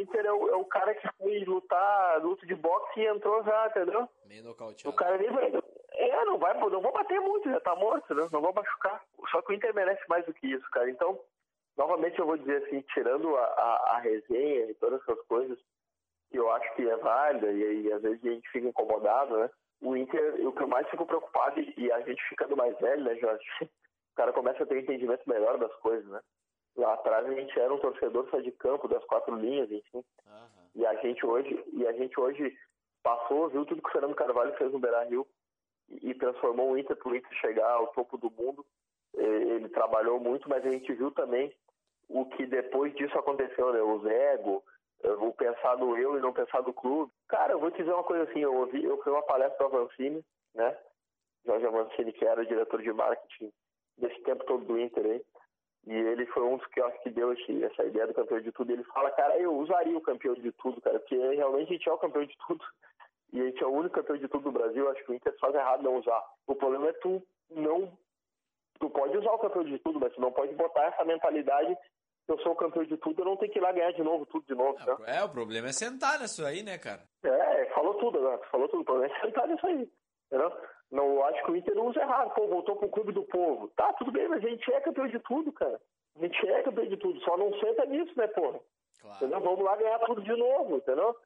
Inter, 0.00 0.20
o 0.20 0.24
Inter 0.24 0.26
é, 0.26 0.32
o, 0.32 0.48
é 0.48 0.56
o 0.56 0.64
cara 0.64 0.94
que 0.94 1.08
foi 1.18 1.44
lutar, 1.44 2.22
luta 2.22 2.46
de 2.46 2.54
boxe 2.54 3.00
e 3.00 3.06
entrou 3.06 3.42
já, 3.44 3.66
entendeu? 3.66 4.08
Meio 4.26 4.44
nocauteado. 4.44 4.88
O 4.88 4.92
cara 4.92 5.16
nem 5.18 5.30
vai. 5.30 5.52
É, 5.92 6.24
não 6.24 6.38
vai, 6.38 6.54
não 6.54 6.80
vou 6.80 6.92
bater 6.92 7.20
muito, 7.20 7.50
já 7.50 7.60
tá 7.60 7.74
morto, 7.74 8.14
né? 8.14 8.28
Não 8.32 8.40
vou 8.40 8.52
machucar. 8.52 9.04
Só 9.30 9.42
que 9.42 9.52
o 9.52 9.54
Inter 9.54 9.74
merece 9.74 10.02
mais 10.08 10.24
do 10.24 10.32
que 10.32 10.46
isso, 10.46 10.68
cara. 10.70 10.90
Então, 10.90 11.20
novamente 11.76 12.18
eu 12.18 12.26
vou 12.26 12.36
dizer 12.36 12.64
assim, 12.64 12.80
tirando 12.92 13.36
a, 13.36 13.44
a, 13.44 13.96
a 13.96 13.98
resenha 13.98 14.70
e 14.70 14.74
todas 14.74 15.00
essas 15.02 15.20
coisas, 15.26 15.58
que 16.30 16.38
eu 16.38 16.50
acho 16.52 16.74
que 16.74 16.88
é 16.88 16.96
válida 16.96 17.50
e, 17.52 17.82
e 17.82 17.92
às 17.92 18.02
vezes 18.02 18.24
a 18.24 18.30
gente 18.30 18.48
fica 18.50 18.68
incomodado, 18.68 19.36
né? 19.36 19.50
O 19.82 19.96
Inter, 19.96 20.46
o 20.46 20.52
que 20.52 20.62
eu 20.62 20.68
mais 20.68 20.88
fico 20.90 21.06
preocupado, 21.06 21.58
e 21.60 21.90
a 21.90 22.00
gente 22.02 22.22
ficando 22.28 22.56
mais 22.56 22.78
velho, 22.78 23.02
né, 23.02 23.16
Jorge? 23.16 23.44
o 23.62 24.16
cara 24.16 24.32
começa 24.32 24.62
a 24.62 24.66
ter 24.66 24.74
um 24.74 24.80
entendimento 24.80 25.28
melhor 25.28 25.58
das 25.58 25.74
coisas, 25.76 26.06
né? 26.06 26.20
Lá 26.76 26.94
atrás 26.94 27.26
a 27.26 27.34
gente 27.34 27.58
era 27.58 27.72
um 27.72 27.78
torcedor 27.78 28.28
só 28.30 28.40
de 28.40 28.52
campo, 28.52 28.88
das 28.88 29.04
quatro 29.04 29.34
linhas, 29.34 29.70
enfim. 29.70 29.98
Uhum. 30.26 30.70
E 30.74 30.86
a 30.86 30.94
gente 30.96 31.24
hoje, 31.26 31.64
e 31.72 31.86
a 31.86 31.92
gente 31.92 32.18
hoje 32.18 32.56
passou, 33.02 33.48
viu 33.48 33.64
tudo 33.64 33.82
que 33.82 33.88
o 33.88 33.92
Fernando 33.92 34.14
Carvalho 34.14 34.54
fez 34.56 34.72
no 34.72 34.78
Beira-Rio 34.78 35.26
e, 35.88 36.10
e 36.10 36.14
transformou 36.14 36.70
o 36.70 36.78
Inter 36.78 36.96
para 36.96 37.12
o 37.12 37.16
Inter 37.16 37.32
chegar 37.40 37.70
ao 37.70 37.88
topo 37.88 38.16
do 38.16 38.30
mundo. 38.30 38.64
Ele 39.14 39.68
trabalhou 39.68 40.20
muito, 40.20 40.48
mas 40.48 40.64
a 40.64 40.70
gente 40.70 40.92
viu 40.92 41.10
também 41.10 41.52
o 42.08 42.24
que 42.26 42.46
depois 42.46 42.94
disso 42.94 43.18
aconteceu, 43.18 43.72
né? 43.72 43.82
Os 43.82 44.04
ego, 44.06 44.62
o 45.02 45.32
pensar 45.32 45.76
no 45.76 45.96
eu 45.96 46.18
e 46.18 46.20
não 46.20 46.32
pensar 46.32 46.62
no 46.62 46.72
clube. 46.72 47.12
Cara, 47.28 47.52
eu 47.52 47.58
vou 47.58 47.70
te 47.70 47.78
dizer 47.78 47.92
uma 47.92 48.04
coisa 48.04 48.24
assim, 48.24 48.40
eu 48.40 48.54
ouvi, 48.54 48.84
eu 48.84 49.02
fui 49.02 49.12
uma 49.12 49.22
palestra 49.22 49.58
do 49.58 49.76
Avancini, 49.76 50.24
né? 50.54 50.76
Jorge 51.44 51.66
Avancini, 51.66 52.12
que 52.12 52.24
era 52.24 52.42
o 52.42 52.46
diretor 52.46 52.82
de 52.82 52.92
marketing 52.92 53.52
desse 53.96 54.20
tempo 54.22 54.44
todo 54.44 54.64
do 54.64 54.78
Inter 54.78 55.04
aí. 55.04 55.24
E 55.86 55.92
ele 55.92 56.26
foi 56.26 56.42
um 56.42 56.56
dos 56.56 56.66
que 56.68 56.80
eu 56.80 56.86
acho 56.86 57.02
que 57.02 57.10
deu 57.10 57.32
esse, 57.32 57.64
essa 57.64 57.84
ideia 57.84 58.06
do 58.06 58.14
campeão 58.14 58.40
de 58.40 58.52
tudo. 58.52 58.72
Ele 58.72 58.84
fala, 58.84 59.10
cara, 59.12 59.38
eu 59.38 59.56
usaria 59.56 59.96
o 59.96 60.02
campeão 60.02 60.34
de 60.34 60.52
tudo, 60.52 60.80
cara, 60.80 60.98
porque 61.00 61.16
realmente 61.16 61.68
a 61.68 61.72
gente 61.72 61.88
é 61.88 61.92
o 61.92 61.98
campeão 61.98 62.24
de 62.24 62.36
tudo. 62.46 62.64
E 63.32 63.40
a 63.40 63.44
gente 63.44 63.62
é 63.62 63.66
o 63.66 63.72
único 63.72 63.94
campeão 63.94 64.18
de 64.18 64.28
tudo 64.28 64.44
do 64.44 64.52
Brasil. 64.52 64.90
Acho 64.90 65.04
que 65.04 65.12
o 65.12 65.14
Inter 65.14 65.36
faz 65.38 65.54
errado 65.54 65.82
não 65.82 65.96
usar. 65.96 66.22
O 66.46 66.54
problema 66.54 66.88
é 66.88 66.92
tu 66.94 67.22
não. 67.50 67.96
Tu 68.78 68.90
pode 68.90 69.16
usar 69.16 69.32
o 69.32 69.38
campeão 69.38 69.64
de 69.64 69.78
tudo, 69.78 70.00
mas 70.00 70.12
tu 70.12 70.20
não 70.20 70.32
pode 70.32 70.54
botar 70.54 70.86
essa 70.86 71.04
mentalidade 71.04 71.76
eu 72.30 72.38
sou 72.38 72.52
o 72.52 72.56
campeão 72.56 72.84
de 72.84 72.96
tudo, 72.96 73.20
eu 73.20 73.24
não 73.24 73.36
tenho 73.36 73.52
que 73.52 73.58
ir 73.58 73.62
lá 73.62 73.72
ganhar 73.72 73.92
de 73.92 74.02
novo, 74.02 74.24
tudo 74.26 74.46
de 74.46 74.54
novo. 74.54 74.78
Né? 74.78 75.18
É, 75.18 75.24
o 75.24 75.28
problema 75.28 75.68
é 75.68 75.72
sentar 75.72 76.20
nisso 76.20 76.44
aí, 76.44 76.62
né, 76.62 76.78
cara? 76.78 77.02
É, 77.24 77.64
falou 77.74 77.94
tudo, 77.94 78.20
né? 78.20 78.38
Falou 78.50 78.68
tudo. 78.68 78.82
O 78.82 78.84
problema 78.84 79.12
é 79.12 79.20
sentar 79.20 79.48
nisso 79.48 79.66
aí. 79.66 79.90
Entendeu? 80.26 80.52
Não, 80.90 81.22
acho 81.24 81.44
que 81.44 81.50
o 81.52 81.56
Inter 81.56 81.74
não 81.74 81.86
usa 81.86 82.00
errado. 82.00 82.34
Pô, 82.34 82.46
voltou 82.48 82.76
pro 82.76 82.88
clube 82.88 83.12
do 83.12 83.22
povo. 83.22 83.68
Tá, 83.76 83.92
tudo 83.92 84.10
bem, 84.10 84.26
mas 84.28 84.44
a 84.44 84.48
gente 84.48 84.72
é 84.72 84.80
campeão 84.80 85.06
de 85.06 85.18
tudo, 85.20 85.52
cara. 85.52 85.80
A 86.16 86.20
gente 86.20 86.48
é 86.48 86.62
campeão 86.62 86.86
de 86.86 86.96
tudo. 86.96 87.20
Só 87.20 87.36
não 87.36 87.52
senta 87.60 87.86
nisso, 87.86 88.12
né, 88.16 88.26
porra? 88.28 88.60
Claro. 89.00 89.16
Entendeu? 89.16 89.40
Vamos 89.40 89.64
lá 89.64 89.76
ganhar 89.76 89.98
tudo 90.00 90.20
de 90.22 90.34
novo, 90.34 90.76
entendeu? 90.76 91.16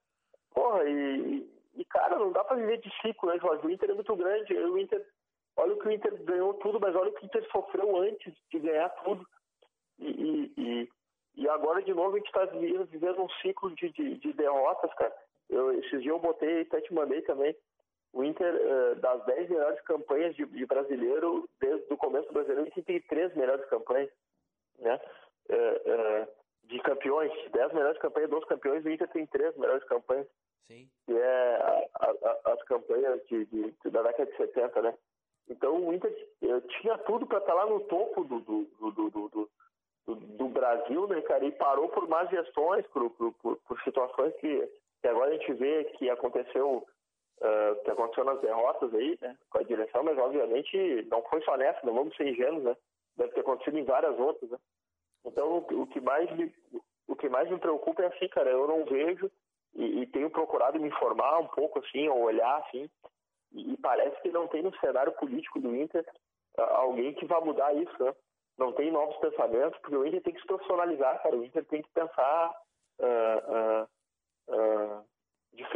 Porra, 0.54 0.84
e, 0.84 1.48
e 1.76 1.84
cara, 1.86 2.18
não 2.18 2.30
dá 2.30 2.44
pra 2.44 2.56
viver 2.56 2.78
de 2.78 2.90
ciclo, 3.00 3.28
né, 3.30 3.38
Jorge? 3.38 3.66
O 3.66 3.70
Inter 3.70 3.90
é 3.90 3.94
muito 3.94 4.14
grande. 4.14 4.54
O 4.54 4.78
Inter, 4.78 5.04
olha 5.56 5.74
o 5.74 5.78
que 5.78 5.88
o 5.88 5.92
Inter 5.92 6.22
ganhou 6.24 6.54
tudo, 6.54 6.78
mas 6.78 6.94
olha 6.94 7.08
o 7.08 7.14
que 7.14 7.24
o 7.24 7.26
Inter 7.26 7.50
sofreu 7.50 7.96
antes 7.96 8.34
de 8.50 8.58
ganhar 8.58 8.90
tudo. 9.02 9.26
E, 9.98 10.06
e, 10.06 10.52
e, 10.58 10.88
e 11.36 11.48
agora, 11.48 11.82
de 11.82 11.94
novo, 11.94 12.14
a 12.14 12.18
gente 12.18 12.26
está 12.26 12.44
vivendo 12.44 13.22
um 13.22 13.30
ciclo 13.40 13.74
de, 13.74 13.90
de, 13.90 14.18
de 14.18 14.32
derrotas, 14.34 14.92
cara. 14.94 15.14
Eu, 15.48 15.72
esses 15.78 16.02
dias 16.02 16.06
eu 16.06 16.18
botei, 16.18 16.62
até 16.62 16.80
te 16.80 16.92
mandei 16.92 17.22
também, 17.22 17.54
o 18.14 18.22
Inter, 18.22 18.54
uh, 18.54 18.94
das 19.00 19.24
10 19.26 19.50
melhores 19.50 19.80
campanhas 19.82 20.34
de, 20.36 20.46
de, 20.46 20.64
brasileiro, 20.64 21.48
desde 21.60 21.92
o 21.92 21.96
começo 21.96 22.28
do 22.28 22.32
brasileiro, 22.32 22.68
Inter 22.68 22.84
tem 22.84 23.00
três 23.02 23.34
melhores 23.34 23.64
campanhas, 23.66 24.08
né? 24.78 25.00
Uh, 25.50 26.24
uh, 26.24 26.28
de 26.68 26.78
campeões, 26.80 27.32
10 27.50 27.72
melhores 27.74 27.98
campanhas, 27.98 28.30
12 28.30 28.46
campeões, 28.46 28.84
o 28.84 28.90
Inter 28.90 29.08
tem 29.08 29.26
três 29.26 29.54
melhores 29.56 29.84
campanhas. 29.84 30.26
Sim. 30.68 30.88
Que 31.04 31.12
é 31.12 31.56
a, 31.56 31.86
a, 32.00 32.52
as 32.52 32.62
campanhas 32.62 33.20
de, 33.26 33.44
de, 33.46 33.90
da 33.90 34.02
década 34.02 34.30
de 34.30 34.36
70, 34.36 34.82
né? 34.82 34.94
Então 35.48 35.86
o 35.86 35.92
Inter 35.92 36.10
tinha 36.80 36.96
tudo 36.98 37.26
para 37.26 37.38
estar 37.38 37.52
tá 37.52 37.64
lá 37.64 37.66
no 37.66 37.80
topo 37.80 38.24
do, 38.24 38.40
do, 38.40 38.64
do, 38.92 39.10
do, 39.10 39.50
do, 40.14 40.48
Brasil, 40.48 41.06
né, 41.08 41.20
cara? 41.22 41.44
E 41.44 41.52
parou 41.52 41.88
por 41.88 42.08
más 42.08 42.30
gestões, 42.30 42.86
por, 42.86 43.10
por, 43.10 43.32
por, 43.34 43.56
por 43.56 43.82
situações 43.82 44.34
que, 44.36 44.66
que 45.02 45.08
agora 45.08 45.30
a 45.32 45.36
gente 45.36 45.52
vê 45.54 45.84
que 45.98 46.08
aconteceu 46.08 46.86
uh, 47.44 47.84
que 47.84 47.90
aconteceu 47.90 48.24
nas 48.24 48.40
derrotas 48.40 48.92
aí, 48.94 49.18
né, 49.20 49.36
com 49.50 49.58
a 49.58 49.62
direção, 49.62 50.02
mas 50.02 50.18
obviamente 50.18 51.06
não 51.10 51.22
foi 51.24 51.42
só 51.42 51.56
nessa, 51.56 51.84
não 51.84 51.94
vamos 51.94 52.16
ser 52.16 52.28
ingênuos, 52.28 52.64
né? 52.64 52.76
Deve 53.16 53.32
ter 53.32 53.40
acontecido 53.40 53.78
em 53.78 53.84
várias 53.84 54.18
outras, 54.18 54.50
né? 54.50 54.58
Então 55.24 55.58
o, 55.58 55.82
o 55.82 55.86
que 55.86 56.00
mais 56.00 56.30
me, 56.36 56.52
o 57.06 57.14
que 57.14 57.28
mais 57.28 57.48
me 57.50 57.58
preocupa 57.58 58.02
é 58.02 58.06
assim, 58.06 58.28
cara, 58.28 58.50
eu 58.50 58.66
não 58.66 58.84
vejo 58.84 59.30
e, 59.74 60.02
e 60.02 60.06
tenho 60.06 60.30
procurado 60.30 60.80
me 60.80 60.88
informar 60.88 61.38
um 61.38 61.46
pouco 61.48 61.78
assim, 61.78 62.08
ou 62.08 62.22
olhar 62.22 62.58
assim, 62.58 62.88
e, 63.52 63.72
e 63.72 63.76
parece 63.76 64.20
que 64.22 64.30
não 64.30 64.48
tem 64.48 64.62
no 64.62 64.76
cenário 64.78 65.12
político 65.12 65.60
do 65.60 65.74
Inter 65.76 66.04
uh, 66.58 66.62
alguém 66.62 67.12
que 67.14 67.26
vá 67.26 67.40
mudar 67.40 67.74
isso, 67.74 68.02
né? 68.02 68.14
Não 68.56 68.72
tem 68.72 68.90
novos 68.90 69.16
pensamentos, 69.16 69.78
porque 69.80 69.96
o 69.96 70.06
Inter 70.06 70.22
tem 70.22 70.32
que 70.32 70.40
se 70.40 70.46
profissionalizar, 70.46 71.20
cara. 71.22 71.36
O 71.36 71.44
Inter 71.44 71.64
tem 71.64 71.82
que 71.82 71.90
pensar 71.90 72.54
uh, 73.00 73.88
uh, 74.48 75.04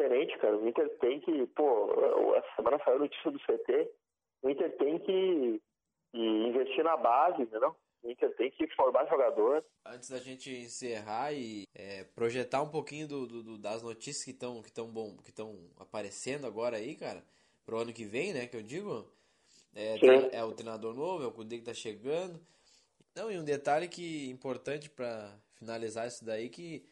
diferente, 0.09 0.38
cara. 0.38 0.57
O 0.57 0.68
Inter 0.68 0.88
tem 0.99 1.21
que, 1.21 1.47
pô, 1.49 2.35
essa 2.35 2.57
semana 2.57 2.81
saiu 2.85 2.97
a 2.97 3.01
notícia 3.01 3.31
do 3.31 3.38
CT, 3.38 3.90
o 4.42 4.51
Inter 4.51 4.77
tem 4.77 4.99
que, 4.99 5.61
que 6.12 6.18
investir 6.18 6.85
na 6.85 6.97
base, 6.97 7.42
entendeu? 7.42 7.75
O 8.03 8.11
Inter 8.11 8.35
tem 8.37 8.51
que 8.51 8.66
formar 8.75 9.07
jogador. 9.07 9.64
Antes 9.85 10.11
da 10.11 10.18
gente 10.18 10.51
encerrar 10.51 11.33
e 11.33 11.64
é, 11.75 12.05
projetar 12.14 12.62
um 12.62 12.71
pouquinho 12.71 13.09
do, 13.09 13.27
do, 13.27 13.59
das 13.59 13.83
notícias 13.83 14.25
que 14.25 14.31
estão 14.31 14.62
que 14.62 14.73
tão 14.73 14.88
bom, 14.88 15.16
que 15.18 15.31
estão 15.31 15.59
aparecendo 15.79 16.47
agora 16.47 16.77
aí, 16.77 16.94
cara, 16.94 17.23
pro 17.66 17.79
ano 17.79 17.92
que 17.92 18.05
vem, 18.05 18.33
né? 18.33 18.47
Que 18.47 18.57
eu 18.57 18.62
digo. 18.62 19.07
É, 19.75 20.38
é 20.38 20.44
o 20.44 20.53
treinador 20.53 20.94
novo, 20.94 21.23
é 21.23 21.27
o 21.27 21.33
Kudê 21.33 21.59
que 21.59 21.64
tá 21.64 21.75
chegando. 21.75 22.40
Não, 23.14 23.31
e 23.31 23.38
um 23.38 23.44
detalhe 23.44 23.87
que 23.87 24.29
importante 24.31 24.88
para 24.88 25.31
finalizar 25.57 26.09
isso 26.09 26.25
daí 26.25 26.49
que 26.49 26.85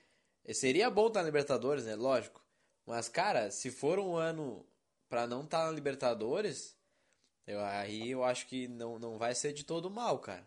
Seria 0.54 0.88
bom 0.88 1.08
estar 1.08 1.20
na 1.20 1.26
Libertadores, 1.26 1.84
né? 1.84 1.96
Lógico. 1.96 2.40
Mas, 2.86 3.08
cara, 3.08 3.50
se 3.50 3.70
for 3.70 3.98
um 3.98 4.14
ano 4.16 4.64
pra 5.08 5.26
não 5.26 5.42
estar 5.42 5.66
na 5.66 5.72
Libertadores, 5.72 6.78
eu, 7.46 7.58
aí 7.60 8.10
eu 8.10 8.22
acho 8.22 8.46
que 8.46 8.68
não, 8.68 8.98
não 8.98 9.18
vai 9.18 9.34
ser 9.34 9.52
de 9.52 9.64
todo 9.64 9.90
mal, 9.90 10.18
cara. 10.20 10.46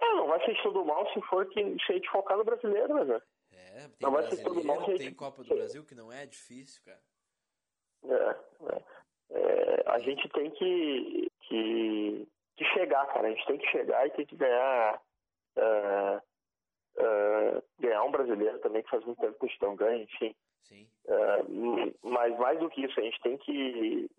É, 0.00 0.14
não 0.16 0.26
vai 0.26 0.44
ser 0.44 0.54
de 0.54 0.62
todo 0.62 0.84
mal 0.84 1.06
se 1.12 1.20
for 1.22 1.46
que, 1.46 1.60
se 1.84 1.92
a 1.92 1.94
gente 1.94 2.10
focar 2.10 2.36
no 2.36 2.44
brasileiro, 2.44 3.04
né? 3.04 3.22
É, 3.52 3.88
tem 3.88 3.90
Não 4.00 4.10
vai 4.10 4.22
ser 4.24 4.42
todo 4.42 4.64
mal, 4.64 4.84
tem 4.84 4.98
gente. 4.98 5.14
Copa 5.14 5.42
do 5.42 5.54
Brasil, 5.54 5.84
que 5.84 5.94
não 5.94 6.12
é 6.12 6.26
difícil, 6.26 6.82
cara. 6.84 7.00
É, 8.04 8.74
é. 8.74 9.04
É, 9.30 9.82
a 9.86 9.98
gente 10.00 10.28
tem 10.28 10.50
que, 10.50 11.30
que, 11.48 12.28
que 12.56 12.64
chegar, 12.66 13.06
cara. 13.06 13.28
A 13.28 13.30
gente 13.30 13.46
tem 13.46 13.58
que 13.58 13.66
chegar 13.70 14.06
e 14.06 14.10
tem 14.10 14.26
que 14.26 14.36
ganhar. 14.36 15.00
é, 15.56 16.20
é, 16.96 17.62
ganhar 17.80 18.04
um 18.04 18.10
brasileiro 18.10 18.58
também, 18.60 18.82
que 18.82 18.90
faz 18.90 19.04
muito 19.04 19.20
tempo 19.20 19.38
que 19.38 19.46
a 19.46 19.48
gente 19.48 19.62
não 19.62 19.74
ganha, 19.74 20.02
enfim. 20.02 20.34
Sim. 20.64 20.86
É, 21.06 21.40
m- 21.48 21.94
mas 22.02 22.36
mais 22.38 22.58
do 22.58 22.68
que 22.70 22.84
isso, 22.84 22.98
a 22.98 23.02
gente 23.02 23.20
tem 23.22 23.36
que 23.38 24.10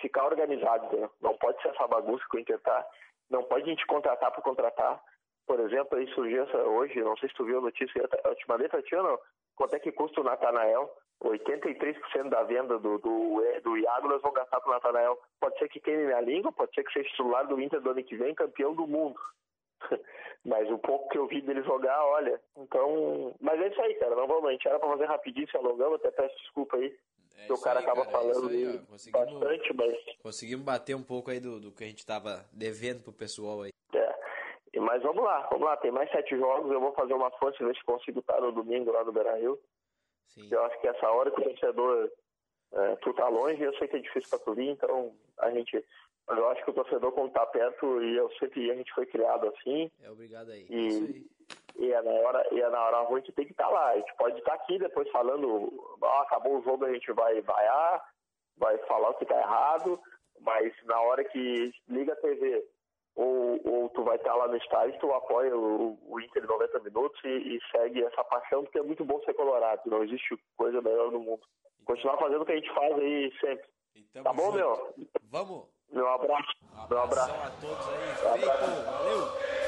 ficar 0.00 0.24
organizado, 0.24 0.96
né? 0.96 1.08
Não 1.20 1.36
pode 1.36 1.60
ser 1.62 1.68
essa 1.68 1.86
bagunça 1.86 2.24
que 2.30 2.36
o 2.36 2.40
Inter 2.40 2.60
tá. 2.60 2.86
Não 3.30 3.42
pode 3.44 3.64
a 3.64 3.66
gente 3.66 3.86
contratar 3.86 4.32
por 4.32 4.42
contratar. 4.42 5.02
Por 5.46 5.58
exemplo, 5.60 5.98
aí 5.98 6.06
surgiu 6.14 6.44
essa 6.44 6.58
hoje, 6.58 7.00
não 7.02 7.16
sei 7.16 7.28
se 7.28 7.34
tu 7.34 7.44
viu 7.44 7.58
a 7.58 7.62
notícia, 7.62 8.08
eu 8.24 8.34
te 8.36 8.48
mandei 8.48 8.68
pra 8.68 8.80
não? 9.02 9.18
Quanto 9.56 9.74
é 9.74 9.78
que 9.80 9.92
custa 9.92 10.20
o 10.20 10.24
Natanael? 10.24 10.90
83% 11.22 12.28
da 12.28 12.42
venda 12.42 12.78
do, 12.78 12.98
do, 12.98 13.42
do 13.62 13.76
Iago 13.76 14.08
nós 14.08 14.20
vamos 14.22 14.36
gastar 14.36 14.60
pro 14.60 14.72
Natanael. 14.72 15.18
Pode 15.40 15.58
ser 15.58 15.68
que 15.68 15.80
queime 15.80 16.06
minha 16.06 16.20
língua, 16.20 16.52
pode 16.52 16.74
ser 16.74 16.84
que 16.84 16.92
seja 16.92 17.08
titular 17.10 17.46
do 17.46 17.60
Inter 17.60 17.80
do 17.80 17.90
ano 17.90 18.02
que 18.02 18.16
vem, 18.16 18.34
campeão 18.34 18.74
do 18.74 18.86
mundo. 18.86 19.18
Mas 20.44 20.68
o 20.70 20.78
pouco 20.78 21.08
que 21.08 21.18
eu 21.18 21.26
vi 21.26 21.40
dele 21.40 21.62
jogar, 21.62 22.04
olha. 22.06 22.40
Então. 22.56 23.34
Mas 23.40 23.60
é 23.60 23.68
isso 23.68 23.80
aí, 23.80 23.94
cara. 23.94 24.16
Gente 24.50 24.68
era 24.68 24.78
pra 24.78 24.88
fazer 24.88 25.04
rapidinho, 25.04 25.48
se 25.48 25.56
alongamos, 25.56 25.94
até 25.94 26.10
peço 26.10 26.36
desculpa 26.38 26.76
aí. 26.76 26.96
É 27.38 27.46
que 27.46 27.52
o 27.52 27.60
cara 27.60 27.80
aí, 27.80 27.84
acaba 27.84 28.04
cara, 28.04 28.10
é 28.10 28.20
falando 28.20 28.48
aí, 28.48 28.66
aí. 28.66 28.78
Conseguimos, 28.80 29.32
bastante, 29.32 29.74
mas. 29.74 30.16
conseguimos 30.22 30.64
bater 30.64 30.94
um 30.94 31.02
pouco 31.02 31.30
aí 31.30 31.40
do, 31.40 31.60
do 31.60 31.72
que 31.72 31.84
a 31.84 31.86
gente 31.86 32.04
tava 32.04 32.44
devendo 32.52 33.02
pro 33.02 33.12
pessoal 33.12 33.62
aí. 33.62 33.72
É. 33.94 34.80
Mas 34.80 35.02
vamos 35.02 35.22
lá, 35.22 35.46
vamos 35.50 35.66
lá. 35.66 35.76
Tem 35.76 35.90
mais 35.90 36.10
sete 36.10 36.36
jogos. 36.36 36.70
Eu 36.72 36.80
vou 36.80 36.92
fazer 36.92 37.14
uma 37.14 37.30
força 37.32 37.64
ver 37.64 37.76
se 37.76 37.84
consigo 37.84 38.20
estar 38.20 38.40
no 38.40 38.52
domingo 38.52 38.90
lá 38.90 39.04
no 39.04 39.12
Beira 39.12 39.36
Rio. 39.36 39.58
Sim. 40.26 40.48
Eu 40.50 40.64
acho 40.64 40.80
que 40.80 40.88
essa 40.88 41.08
hora 41.10 41.30
que 41.30 41.40
o 41.40 41.44
torcedor. 41.44 42.10
É, 42.74 42.96
tu 42.96 43.12
tá 43.12 43.28
longe, 43.28 43.62
eu 43.62 43.76
sei 43.76 43.86
que 43.86 43.96
é 43.96 44.00
difícil 44.00 44.30
pra 44.30 44.38
tu 44.38 44.54
vir, 44.54 44.70
então 44.70 45.14
a 45.38 45.50
gente. 45.50 45.84
Mas 46.28 46.38
eu 46.38 46.48
acho 46.50 46.64
que 46.64 46.70
o 46.70 46.74
torcedor, 46.74 47.12
quando 47.12 47.32
tá 47.32 47.44
perto, 47.46 48.02
e 48.02 48.16
eu 48.16 48.30
sei 48.38 48.48
que 48.48 48.70
a 48.70 48.74
gente 48.74 48.92
foi 48.94 49.06
criado 49.06 49.48
assim, 49.48 49.90
É 50.02 50.10
obrigado 50.10 50.50
aí. 50.50 50.66
E- 50.70 50.86
Isso 50.88 51.04
aí. 51.04 51.26
e 51.76 51.92
é 51.92 52.00
na 52.02 52.10
hora, 52.10 52.48
e 52.52 52.60
é 52.60 52.68
na 52.70 52.80
hora 52.84 53.00
ruim 53.02 53.22
que 53.22 53.32
tem 53.32 53.44
que 53.44 53.52
estar 53.52 53.68
lá. 53.68 53.88
A 53.90 53.96
gente 53.96 54.14
pode 54.16 54.38
estar 54.38 54.54
aqui 54.54 54.78
depois 54.78 55.10
falando, 55.10 55.96
ah, 56.02 56.22
acabou 56.22 56.58
o 56.58 56.62
jogo, 56.62 56.84
a 56.84 56.92
gente 56.92 57.10
vai 57.12 57.40
vaiar, 57.40 58.04
vai 58.56 58.78
falar 58.86 59.10
o 59.10 59.14
que 59.14 59.26
tá 59.26 59.36
errado, 59.38 60.00
mas 60.40 60.72
na 60.84 61.00
hora 61.00 61.24
que 61.24 61.72
liga 61.88 62.12
a 62.12 62.16
TV, 62.16 62.64
ou, 63.14 63.60
ou 63.68 63.88
tu 63.90 64.02
vai 64.04 64.16
estar 64.16 64.34
lá 64.34 64.46
no 64.48 64.56
estádio, 64.56 64.98
tu 65.00 65.12
apoia 65.12 65.54
o, 65.56 65.98
o 66.08 66.20
Inter 66.20 66.44
em 66.44 66.46
90 66.46 66.80
minutos 66.80 67.20
e, 67.24 67.56
e 67.56 67.60
segue 67.72 68.02
essa 68.04 68.24
paixão, 68.24 68.62
porque 68.62 68.78
é 68.78 68.82
muito 68.82 69.04
bom 69.04 69.20
ser 69.24 69.34
colorado, 69.34 69.82
não 69.86 70.02
existe 70.04 70.34
coisa 70.56 70.80
melhor 70.80 71.10
no 71.10 71.20
mundo. 71.20 71.42
Continuar 71.84 72.16
fazendo 72.16 72.42
o 72.42 72.46
que 72.46 72.52
a 72.52 72.56
gente 72.56 72.72
faz 72.72 72.94
aí 72.96 73.32
sempre. 73.40 73.66
Tá 74.22 74.32
bom, 74.32 74.52
junto. 74.52 74.56
meu? 74.56 74.94
Vamos. 75.24 75.71
Meu 75.92 76.08
abraço. 76.08 76.52
Um 76.90 76.98
abraço. 76.98 77.30
a 77.30 77.50
todos 77.60 77.88
aí. 77.88 78.40
Feito. 78.40 78.84
Valeu. 78.84 79.61